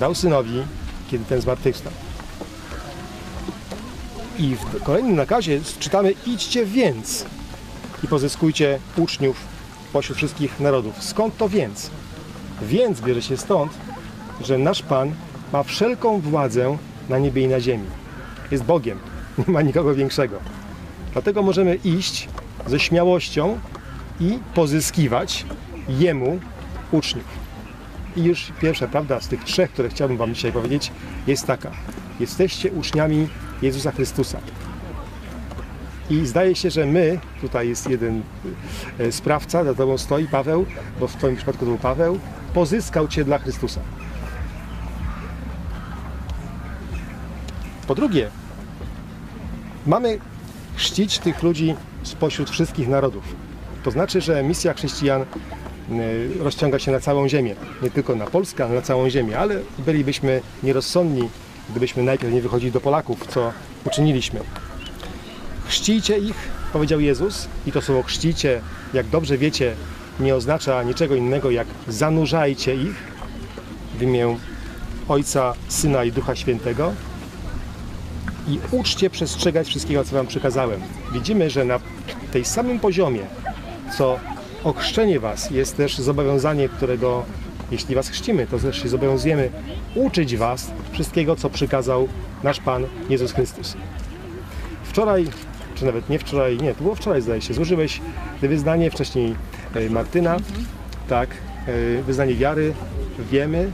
dał 0.01 0.14
synowi, 0.14 0.62
kiedy 1.11 1.25
ten 1.25 1.40
zmartwychwstał. 1.40 1.92
I 4.38 4.57
w 4.57 4.83
kolejnym 4.83 5.16
nakazie 5.16 5.61
czytamy: 5.79 6.14
idźcie 6.27 6.66
więc 6.66 7.25
i 8.05 8.09
pozyskujcie 8.09 8.79
uczniów 8.97 9.37
pośród 9.92 10.16
wszystkich 10.16 10.61
narodów. 10.61 11.03
Skąd 11.03 11.37
to 11.37 11.49
więc? 11.49 11.90
Więc 12.62 13.01
bierze 13.01 13.23
się 13.23 13.37
stąd, 13.37 13.73
że 14.40 14.59
nasz 14.59 14.83
Pan 14.83 15.14
ma 15.53 15.62
wszelką 15.62 16.21
władzę 16.21 16.79
na 17.09 17.18
niebie 17.18 17.42
i 17.42 17.49
na 17.49 17.61
ziemi. 17.61 17.87
Jest 18.51 18.64
Bogiem, 18.64 18.99
nie 19.38 19.53
ma 19.53 19.62
nikogo 19.62 19.95
większego. 19.95 20.37
Dlatego 21.12 21.42
możemy 21.42 21.75
iść 21.75 22.29
ze 22.66 22.81
śmiałością 22.81 23.59
i 24.20 24.38
pozyskiwać 24.55 25.46
Jemu 25.88 26.40
uczniów. 26.92 27.42
I 28.16 28.25
już 28.25 28.53
pierwsza 28.61 28.88
prawda 28.88 29.20
z 29.20 29.29
tych 29.29 29.44
trzech, 29.44 29.70
które 29.70 29.88
chciałbym 29.88 30.16
Wam 30.16 30.35
dzisiaj 30.35 30.53
powiedzieć, 30.53 30.92
jest 31.27 31.46
taka. 31.46 31.70
Jesteście 32.20 32.72
uczniami 32.72 33.29
Jezusa 33.62 33.92
Chrystusa. 33.92 34.38
I 36.11 36.27
zdaje 36.27 36.55
się, 36.55 36.70
że 36.70 36.87
my, 36.87 37.18
tutaj 37.40 37.68
jest 37.68 37.90
jeden 37.90 38.22
e, 38.98 39.12
sprawca, 39.12 39.64
za 39.64 39.75
Tobą 39.75 39.98
stoi 39.98 40.29
Paweł, 40.29 40.66
bo 41.01 41.09
w 41.09 41.16
Twoim 41.16 41.37
przypadku 41.37 41.61
to 41.61 41.66
był 41.66 41.79
Paweł, 41.79 42.18
pozyskał 42.55 43.09
Cię 43.09 43.25
dla 43.25 43.38
Chrystusa. 43.38 43.81
Po 47.87 47.94
drugie, 47.94 48.31
mamy 49.87 50.18
chrzcić 50.77 51.18
tych 51.18 51.42
ludzi 51.42 51.75
spośród 52.03 52.51
wszystkich 52.51 52.88
narodów. 52.88 53.25
To 53.83 53.90
znaczy, 53.90 54.21
że 54.21 54.42
misja 54.42 54.75
chrześcijan 54.75 55.23
y, 55.23 56.29
rozciąga 56.40 56.79
się 56.79 56.92
na 56.92 57.01
całą 57.01 57.29
ziemię. 57.29 57.55
Nie 57.83 57.90
tylko 57.90 58.14
na 58.14 58.27
Polskę, 58.27 58.64
ale 58.64 58.75
na 58.75 58.83
całą 58.83 59.11
ziemię. 59.11 59.38
Ale 59.38 59.61
bylibyśmy 59.79 60.40
nierozsądni, 60.62 61.29
gdybyśmy 61.71 62.03
najpierw 62.03 62.33
nie 62.33 62.42
wychodzili 62.42 62.73
do 62.73 62.81
Polaków, 62.81 63.27
co 63.27 63.53
uczyniliśmy. 63.85 64.40
Chrzcijcie 65.66 66.18
ich, 66.18 66.37
powiedział 66.73 67.01
Jezus, 67.01 67.49
i 67.66 67.73
to 67.73 67.83
słowo 67.83 68.03
chrzcicie, 68.03 68.61
jak 68.95 69.07
dobrze 69.07 69.38
wiecie, 69.38 69.75
nie 70.21 70.35
oznacza 70.35 70.83
niczego 70.83 71.14
innego 71.14 71.51
jak 71.51 71.66
zanurzajcie 71.88 72.75
ich 72.75 72.95
w 73.99 74.03
imię 74.03 74.37
Ojca, 75.09 75.55
Syna 75.68 76.05
i 76.05 76.12
Ducha 76.12 76.37
Świętego 76.37 76.92
i 78.49 78.59
uczcie 78.71 79.11
przestrzegać 79.11 79.68
wszystkiego, 79.68 80.05
co 80.05 80.16
Wam 80.16 80.27
przekazałem. 80.27 80.81
Widzimy, 81.12 81.51
że 81.51 81.64
na 81.64 81.81
tej 82.33 82.45
samym 82.45 82.81
poziomie, 82.81 83.23
co 84.03 84.19
ochrzczenie 84.65 85.21
Was, 85.21 85.51
jest 85.51 85.77
też 85.77 85.99
zobowiązanie, 85.99 86.69
którego 86.69 87.25
jeśli 87.71 87.95
was 87.95 88.09
chrzcimy, 88.09 88.47
to 88.47 88.59
też 88.59 88.83
się 88.83 88.88
zobowiązujemy 88.88 89.51
uczyć 89.95 90.37
was 90.37 90.71
wszystkiego, 90.93 91.37
co 91.37 91.51
przykazał 91.51 92.09
nasz 92.43 92.61
Pan 92.61 92.85
Jezus 93.09 93.33
Chrystus. 93.33 93.77
Wczoraj, 94.85 95.27
czy 95.75 95.85
nawet 95.85 96.09
nie 96.09 96.19
wczoraj, 96.19 96.59
nie, 96.59 96.75
to 96.75 96.83
było 96.83 96.95
wczoraj 96.95 97.23
zdaje 97.23 97.41
się, 97.41 97.55
złożyłeś 97.55 98.01
wyznanie, 98.41 98.91
wcześniej 98.91 99.35
e, 99.75 99.91
Martyna, 99.91 100.37
tak, 101.09 101.31
e, 101.99 102.03
wyznanie 102.03 102.35
wiary, 102.35 102.75
wiemy 103.31 103.71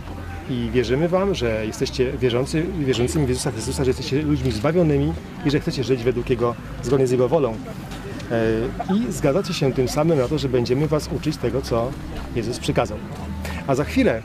i 0.51 0.71
wierzymy 0.73 1.09
Wam, 1.09 1.35
że 1.35 1.67
jesteście 1.67 2.13
wierzący, 2.13 2.63
wierzącymi 2.79 3.27
w 3.27 3.29
Jezusa 3.29 3.51
Chrystusa, 3.51 3.85
że 3.85 3.91
jesteście 3.91 4.23
ludźmi 4.23 4.53
zbawionymi 4.53 5.13
i 5.45 5.51
że 5.51 5.61
chcecie 5.61 5.85
żyć 5.85 6.03
według 6.03 6.31
Jego, 6.31 6.55
zgodnie 6.83 7.07
z 7.07 7.11
Jego 7.11 7.29
wolą. 7.29 7.55
E, 8.31 8.95
I 8.95 9.13
zgadzacie 9.13 9.55
się 9.55 9.73
tym 9.73 9.89
samym 9.89 10.19
na 10.19 10.29
to, 10.29 10.39
że 10.39 10.49
będziemy 10.49 10.89
Was 10.89 11.09
uczyć 11.17 11.37
tego, 11.37 11.63
co 11.63 11.91
Jezus 12.37 12.59
przykazał. 12.59 12.99
A 13.67 13.75
za 13.75 13.85
chwilę 13.85 14.23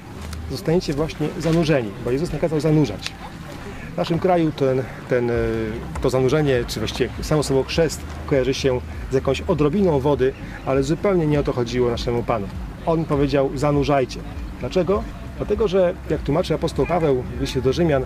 zostaniecie 0.52 0.94
właśnie 0.94 1.28
zanurzeni, 1.40 1.90
bo 2.06 2.12
Jezus 2.12 2.34
nakazał 2.34 2.60
zanurzać. 2.60 3.12
W 3.94 3.98
naszym 3.98 4.20
kraju 4.20 4.52
ten, 4.52 4.84
ten, 5.10 5.30
e, 5.30 5.34
to 6.02 6.10
zanurzenie, 6.10 6.64
czy 6.68 6.80
właściwie 6.80 7.10
samo 7.22 7.44
słowo 7.44 7.64
chrzest 7.64 8.02
kojarzy 8.28 8.54
się 8.54 8.80
z 9.12 9.14
jakąś 9.14 9.42
odrobiną 9.42 10.00
wody, 10.00 10.34
ale 10.66 10.84
zupełnie 10.84 11.28
nie 11.28 11.40
o 11.40 11.44
to 11.44 11.54
chodziło 11.54 11.90
naszemu 11.90 12.24
Panu. 12.24 12.48
On 12.86 13.06
powiedział 13.06 13.50
zanurzajcie. 13.56 14.20
Dlaczego? 14.60 15.04
Dlatego, 15.38 15.68
że 15.68 15.94
jak 16.10 16.22
tłumaczy 16.22 16.54
apostoł 16.54 16.86
Paweł 16.86 17.24
w 17.40 17.62
do 17.62 17.74
Rzymian, 17.74 18.06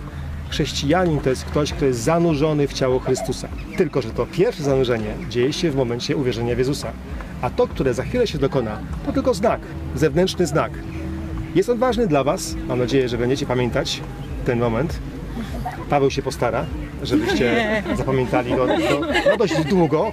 chrześcijanin 0.50 1.20
to 1.20 1.30
jest 1.30 1.44
ktoś, 1.44 1.72
kto 1.72 1.84
jest 1.84 2.00
zanurzony 2.00 2.68
w 2.68 2.72
ciało 2.72 2.98
Chrystusa. 2.98 3.48
Tylko, 3.76 4.02
że 4.02 4.10
to 4.10 4.26
pierwsze 4.26 4.62
zanurzenie 4.62 5.14
dzieje 5.28 5.52
się 5.52 5.70
w 5.70 5.76
momencie 5.76 6.16
uwierzenia 6.16 6.54
w 6.54 6.58
Jezusa. 6.58 6.92
A 7.42 7.50
to, 7.50 7.66
które 7.68 7.94
za 7.94 8.02
chwilę 8.02 8.26
się 8.26 8.38
dokona, 8.38 8.78
to 9.06 9.12
tylko 9.12 9.34
znak, 9.34 9.60
zewnętrzny 9.94 10.46
znak. 10.46 10.72
Jest 11.54 11.68
on 11.68 11.78
ważny 11.78 12.06
dla 12.06 12.24
Was. 12.24 12.54
Mam 12.68 12.78
nadzieję, 12.78 13.08
że 13.08 13.18
będziecie 13.18 13.46
pamiętać 13.46 14.00
ten 14.44 14.58
moment. 14.58 14.98
Paweł 15.90 16.10
się 16.10 16.22
postara, 16.22 16.66
żebyście 17.02 17.64
zapamiętali 17.98 18.54
go 18.54 18.66
no, 18.66 18.74
no 19.30 19.36
dość 19.36 19.64
długo. 19.64 20.12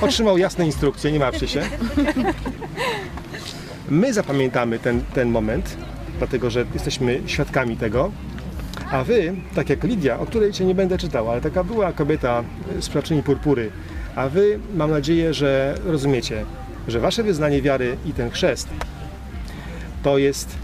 Otrzymał 0.00 0.38
jasne 0.38 0.66
instrukcje, 0.66 1.12
nie 1.12 1.18
martwcie 1.18 1.48
się. 1.48 1.62
My 3.88 4.12
zapamiętamy 4.12 4.78
ten, 4.78 5.02
ten 5.14 5.30
moment, 5.30 5.76
dlatego 6.18 6.50
że 6.50 6.64
jesteśmy 6.74 7.20
świadkami 7.26 7.76
tego. 7.76 8.12
A 8.92 9.04
wy, 9.04 9.34
tak 9.54 9.70
jak 9.70 9.84
Lidia, 9.84 10.18
o 10.18 10.26
której 10.26 10.52
cię 10.52 10.64
nie 10.64 10.74
będę 10.74 10.98
czytał, 10.98 11.30
ale 11.30 11.40
taka 11.40 11.64
była 11.64 11.92
kobieta 11.92 12.44
sprawczyni 12.80 13.22
purpury, 13.22 13.70
a 14.16 14.28
wy 14.28 14.58
mam 14.74 14.90
nadzieję, 14.90 15.34
że 15.34 15.74
rozumiecie, 15.84 16.44
że 16.88 17.00
wasze 17.00 17.22
wyznanie 17.22 17.62
wiary 17.62 17.96
i 18.06 18.12
ten 18.12 18.30
chrzest 18.30 18.68
to 20.02 20.18
jest 20.18 20.56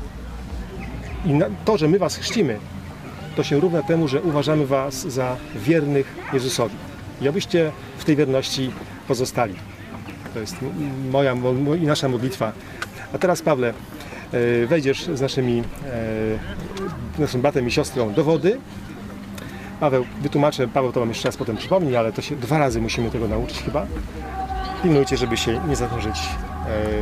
to, 1.64 1.78
że 1.78 1.88
my 1.88 1.98
was 1.98 2.16
chrzcimy, 2.16 2.58
to 3.36 3.42
się 3.42 3.60
równa 3.60 3.82
temu, 3.82 4.08
że 4.08 4.22
uważamy 4.22 4.66
was 4.66 4.94
za 4.94 5.36
wiernych 5.56 6.14
Jezusowi. 6.32 6.74
I 7.20 7.28
abyście 7.28 7.72
w 7.98 8.04
tej 8.04 8.16
wierności 8.16 8.70
pozostali. 9.08 9.54
To 10.34 10.40
jest 10.40 10.56
moja 11.10 11.34
mo- 11.34 11.74
i 11.74 11.80
nasza 11.86 12.08
modlitwa. 12.08 12.52
A 13.12 13.18
teraz, 13.18 13.42
Pawle, 13.42 13.68
e, 14.32 14.66
wejdziesz 14.66 15.04
z 15.04 15.20
naszymi, 15.20 15.60
e, 15.60 15.62
naszym 17.18 17.40
bratem 17.40 17.68
i 17.68 17.70
siostrą 17.70 18.12
do 18.12 18.24
wody. 18.24 18.58
Paweł, 19.80 20.04
wytłumaczę, 20.20 20.68
Paweł 20.68 20.92
to 20.92 21.00
wam 21.00 21.08
jeszcze 21.08 21.28
raz 21.28 21.36
potem 21.36 21.56
przypomni, 21.56 21.96
ale 21.96 22.12
to 22.12 22.22
się 22.22 22.36
dwa 22.36 22.58
razy 22.58 22.80
musimy 22.80 23.10
tego 23.10 23.28
nauczyć 23.28 23.62
chyba. 23.62 23.86
Pilnujcie, 24.82 25.16
żeby 25.16 25.36
się 25.36 25.60
nie 25.68 25.76
zanurzyć 25.76 26.20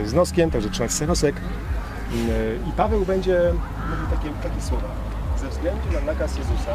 e, 0.03 0.09
z 0.09 0.15
noskiem, 0.15 0.51
także 0.51 0.71
trzymać 0.71 0.93
senosek. 0.93 1.37
E, 1.37 2.69
I 2.69 2.73
Paweł 2.77 3.05
będzie 3.05 3.53
mówił 3.91 4.07
takie, 4.17 4.49
takie 4.49 4.63
słowa. 4.63 4.89
Ze 5.41 5.49
względu 5.49 5.81
na 5.93 6.01
nakaz 6.01 6.39
Jezusa 6.39 6.75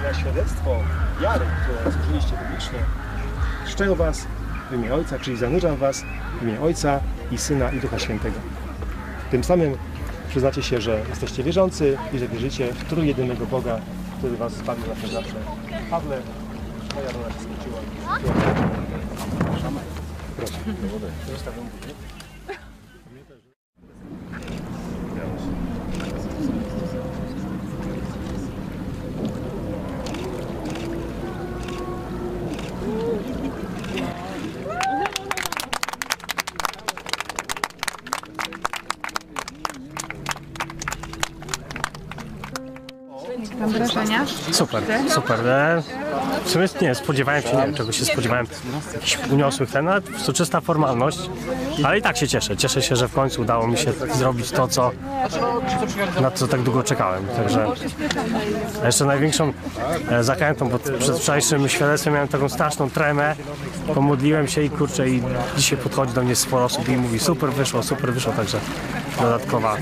i 0.00 0.02
na 0.02 0.14
świadectwo 0.14 0.76
wiary, 1.22 1.44
które 1.62 1.92
złożyliście 1.92 2.32
publicznie, 2.32 2.78
szczę 3.66 3.94
was 3.94 4.26
w 4.70 4.74
imię 4.74 4.94
Ojca, 4.94 5.18
czyli 5.18 5.36
zanurzam 5.36 5.76
was 5.76 6.04
w 6.40 6.42
imię 6.42 6.60
Ojca 6.60 7.00
i 7.30 7.38
Syna 7.38 7.70
i 7.70 7.80
Ducha 7.80 7.98
Świętego. 7.98 8.36
Tym 9.30 9.44
samym 9.44 9.76
przyznacie 10.28 10.62
się, 10.62 10.80
że 10.80 11.00
jesteście 11.08 11.42
wierzący 11.42 11.98
i 12.12 12.18
że 12.18 12.28
wierzycie 12.28 12.72
w 12.72 12.84
trójjedynego 12.84 13.46
Boga, 13.46 13.80
który 14.18 14.36
was 14.36 14.52
zbawił 14.52 14.84
na 14.86 15.08
zawsze. 15.08 15.34
Pawle, 15.90 16.20
moja 16.94 17.10
rola 17.12 17.28
się 17.28 17.40
skończyła. 17.40 17.80
Proszę. 20.36 20.54
Zostawiam 21.32 21.64
Tam 43.58 43.70
wrażenia? 43.70 44.26
Super, 44.52 44.82
super. 45.08 45.38
W 46.44 46.50
sumie 46.50 46.66
nie, 46.82 46.94
spodziewałem 46.94 47.42
się, 47.42 47.56
nie 47.56 47.62
wiem 47.62 47.74
czego 47.74 47.92
się 47.92 48.04
spodziewałem, 48.04 48.46
jakichś 48.94 49.18
uniosłych 49.30 49.70
ten, 49.70 49.88
ale 49.88 50.02
to 50.26 50.32
czysta 50.32 50.60
formalność, 50.60 51.18
ale 51.84 51.98
i 51.98 52.02
tak 52.02 52.16
się 52.16 52.28
cieszę. 52.28 52.56
Cieszę 52.56 52.82
się, 52.82 52.96
że 52.96 53.08
w 53.08 53.12
końcu 53.12 53.42
udało 53.42 53.66
mi 53.66 53.78
się 53.78 53.92
zrobić 53.92 54.50
to, 54.50 54.68
co, 54.68 54.90
na 56.20 56.30
co 56.30 56.48
tak 56.48 56.62
długo 56.62 56.82
czekałem. 56.82 57.26
Także 57.36 57.66
jeszcze 58.84 59.04
największą 59.04 59.52
e, 60.10 60.24
zachętą, 60.24 60.68
bo 60.68 60.78
przed 60.78 61.18
wczorajszym 61.18 61.68
świadectwem 61.68 62.14
miałem 62.14 62.28
taką 62.28 62.48
straszną 62.48 62.90
tremę, 62.90 63.34
pomodliłem 63.94 64.48
się 64.48 64.62
i 64.62 64.70
kurczę, 64.70 65.08
i 65.08 65.22
dzisiaj 65.56 65.78
podchodzi 65.78 66.12
do 66.12 66.22
mnie 66.22 66.36
sporo 66.36 66.64
osób 66.64 66.88
i 66.88 66.96
mówi 66.96 67.18
super 67.18 67.52
wyszło, 67.52 67.82
super 67.82 68.12
wyszło, 68.12 68.32
także 68.32 68.58
dodatkowa, 69.20 69.76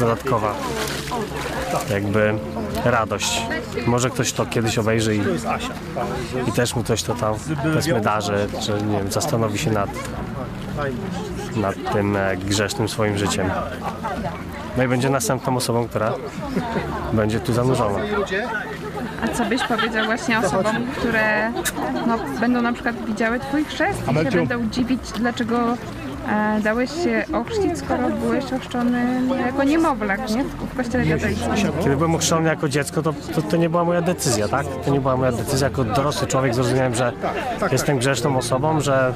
dodatkowa 0.00 0.54
jakby 1.90 2.34
radość. 2.84 3.42
Może 3.86 4.10
ktoś 4.10 4.32
to 4.32 4.46
kiedyś 4.46 4.78
obejrzy 4.78 5.16
i, 5.16 5.20
i 6.48 6.52
też 6.52 6.76
mu 6.76 6.84
coś 6.84 7.02
to 7.02 7.14
tam 7.14 7.34
powiedzmy 7.62 8.00
darzy, 8.00 8.46
że 8.60 8.82
nie 8.82 8.98
wiem, 8.98 9.12
zastanowi 9.12 9.58
się 9.58 9.70
nad, 9.70 9.90
nad 11.56 11.92
tym 11.92 12.16
e, 12.16 12.36
grzesznym 12.36 12.88
swoim 12.88 13.18
życiem. 13.18 13.50
No 14.76 14.84
i 14.84 14.88
będzie 14.88 15.10
następną 15.10 15.56
osobą, 15.56 15.88
która 15.88 16.12
będzie 17.12 17.40
tu 17.40 17.52
zanurzona. 17.52 17.98
A 19.24 19.28
co 19.28 19.44
byś 19.44 19.62
powiedział 19.62 20.04
właśnie 20.06 20.38
osobom, 20.38 20.86
które 20.96 21.52
no, 22.06 22.18
będą 22.40 22.62
na 22.62 22.72
przykład 22.72 23.04
widziały 23.06 23.40
Twój 23.40 23.64
chrzest 23.64 24.02
i 24.12 24.30
się 24.30 24.30
będą 24.30 24.68
dziwić, 24.68 25.00
dlaczego 25.16 25.76
dałeś 26.62 26.90
się 26.90 27.24
ochrzcić, 27.32 27.78
skoro 27.78 28.08
byłeś 28.10 28.52
ochrzczony 28.52 29.22
jako 29.46 29.64
niemowlak, 29.64 30.30
nie? 30.30 30.44
W 30.44 30.76
kościele 30.76 31.04
katolickim. 31.04 31.72
Kiedy 31.82 31.96
byłem 31.96 32.14
ochrzczony 32.14 32.48
jako 32.48 32.68
dziecko, 32.68 33.02
to, 33.02 33.14
to, 33.34 33.42
to 33.42 33.56
nie 33.56 33.70
była 33.70 33.84
moja 33.84 34.02
decyzja, 34.02 34.48
tak? 34.48 34.66
To 34.84 34.90
nie 34.90 35.00
była 35.00 35.16
moja 35.16 35.32
decyzja. 35.32 35.68
Jako 35.68 35.84
dorosły 35.84 36.26
człowiek 36.26 36.54
zrozumiałem, 36.54 36.94
że 36.94 37.12
jestem 37.72 37.98
grzeszną 37.98 38.36
osobą, 38.36 38.80
że, 38.80 39.12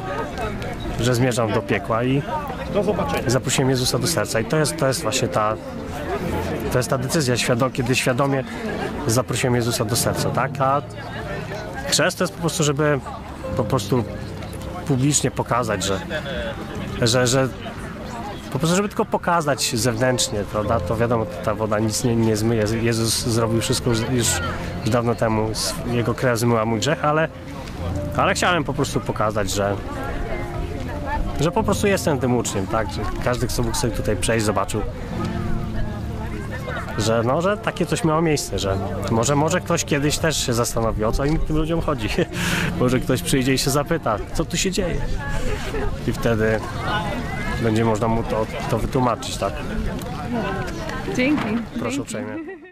że 1.00 1.14
zmierzam 1.14 1.52
do 1.52 1.62
piekła 1.62 2.04
i 2.04 2.22
zaprosiłem 3.26 3.70
Jezusa 3.70 3.98
do 3.98 4.06
serca. 4.06 4.40
I 4.40 4.44
to 4.44 4.56
jest, 4.56 4.76
to 4.76 4.86
jest 4.86 5.02
właśnie 5.02 5.28
ta, 5.28 5.56
to 6.72 6.78
jest 6.78 6.90
ta 6.90 6.98
decyzja, 6.98 7.36
świadom, 7.36 7.72
kiedy 7.72 7.96
świadomie 7.96 8.44
zaprosiłem 9.06 9.54
Jezusa 9.54 9.84
do 9.84 9.96
serca, 9.96 10.30
tak? 10.30 10.50
A 10.60 10.82
chrzest 11.88 12.18
to 12.18 12.24
jest 12.24 12.34
po 12.34 12.40
prostu, 12.40 12.64
żeby 12.64 13.00
po 13.56 13.64
prostu 13.64 14.04
publicznie 14.86 15.30
pokazać, 15.30 15.84
że, 15.84 16.00
że, 17.02 17.26
że 17.26 17.48
po 18.52 18.58
prostu, 18.58 18.76
żeby 18.76 18.88
tylko 18.88 19.04
pokazać 19.04 19.76
zewnętrznie, 19.76 20.44
prawda? 20.52 20.80
To 20.80 20.96
wiadomo, 20.96 21.26
ta 21.44 21.54
woda 21.54 21.78
nic 21.78 22.04
nie, 22.04 22.16
nie 22.16 22.36
zmyje. 22.36 22.64
Jezus 22.82 23.26
zrobił 23.26 23.60
wszystko 23.60 23.90
już, 23.90 23.98
już 24.10 24.26
dawno 24.86 25.14
temu. 25.14 25.50
Jego 25.86 26.14
krew 26.14 26.38
zmyła 26.38 26.64
mój 26.64 26.80
grzech, 26.80 27.04
ale, 27.04 27.28
ale 28.16 28.34
chciałem 28.34 28.64
po 28.64 28.74
prostu 28.74 29.00
pokazać, 29.00 29.50
że, 29.50 29.76
że 31.40 31.52
po 31.52 31.62
prostu 31.62 31.86
jestem 31.86 32.18
tym 32.18 32.36
uczniem, 32.36 32.66
tak? 32.66 32.92
Że 32.92 33.00
każdy, 33.24 33.46
kto 33.46 33.62
mógł 33.62 33.76
sobie 33.76 33.92
tutaj 33.96 34.16
przejść, 34.16 34.46
zobaczył, 34.46 34.82
że, 36.98 37.22
no, 37.22 37.42
że 37.42 37.56
takie 37.56 37.86
coś 37.86 38.04
miało 38.04 38.22
miejsce, 38.22 38.58
że 38.58 38.78
może, 39.10 39.36
może 39.36 39.60
ktoś 39.60 39.84
kiedyś 39.84 40.18
też 40.18 40.46
się 40.46 40.54
zastanowi, 40.54 41.04
o 41.04 41.12
co 41.12 41.24
im 41.24 41.38
tym 41.38 41.56
ludziom 41.56 41.80
chodzi. 41.80 42.08
może 42.80 43.00
ktoś 43.00 43.22
przyjdzie 43.22 43.54
i 43.54 43.58
się 43.58 43.70
zapyta, 43.70 44.18
co 44.34 44.44
tu 44.44 44.56
się 44.56 44.70
dzieje. 44.70 44.96
I 46.08 46.12
wtedy 46.12 46.60
będzie 47.62 47.84
można 47.84 48.08
mu 48.08 48.22
to, 48.22 48.46
to 48.70 48.78
wytłumaczyć, 48.78 49.36
tak? 49.36 49.52
Dzięki. 51.16 51.58
Proszę 51.78 52.02
uprzejmie. 52.02 52.65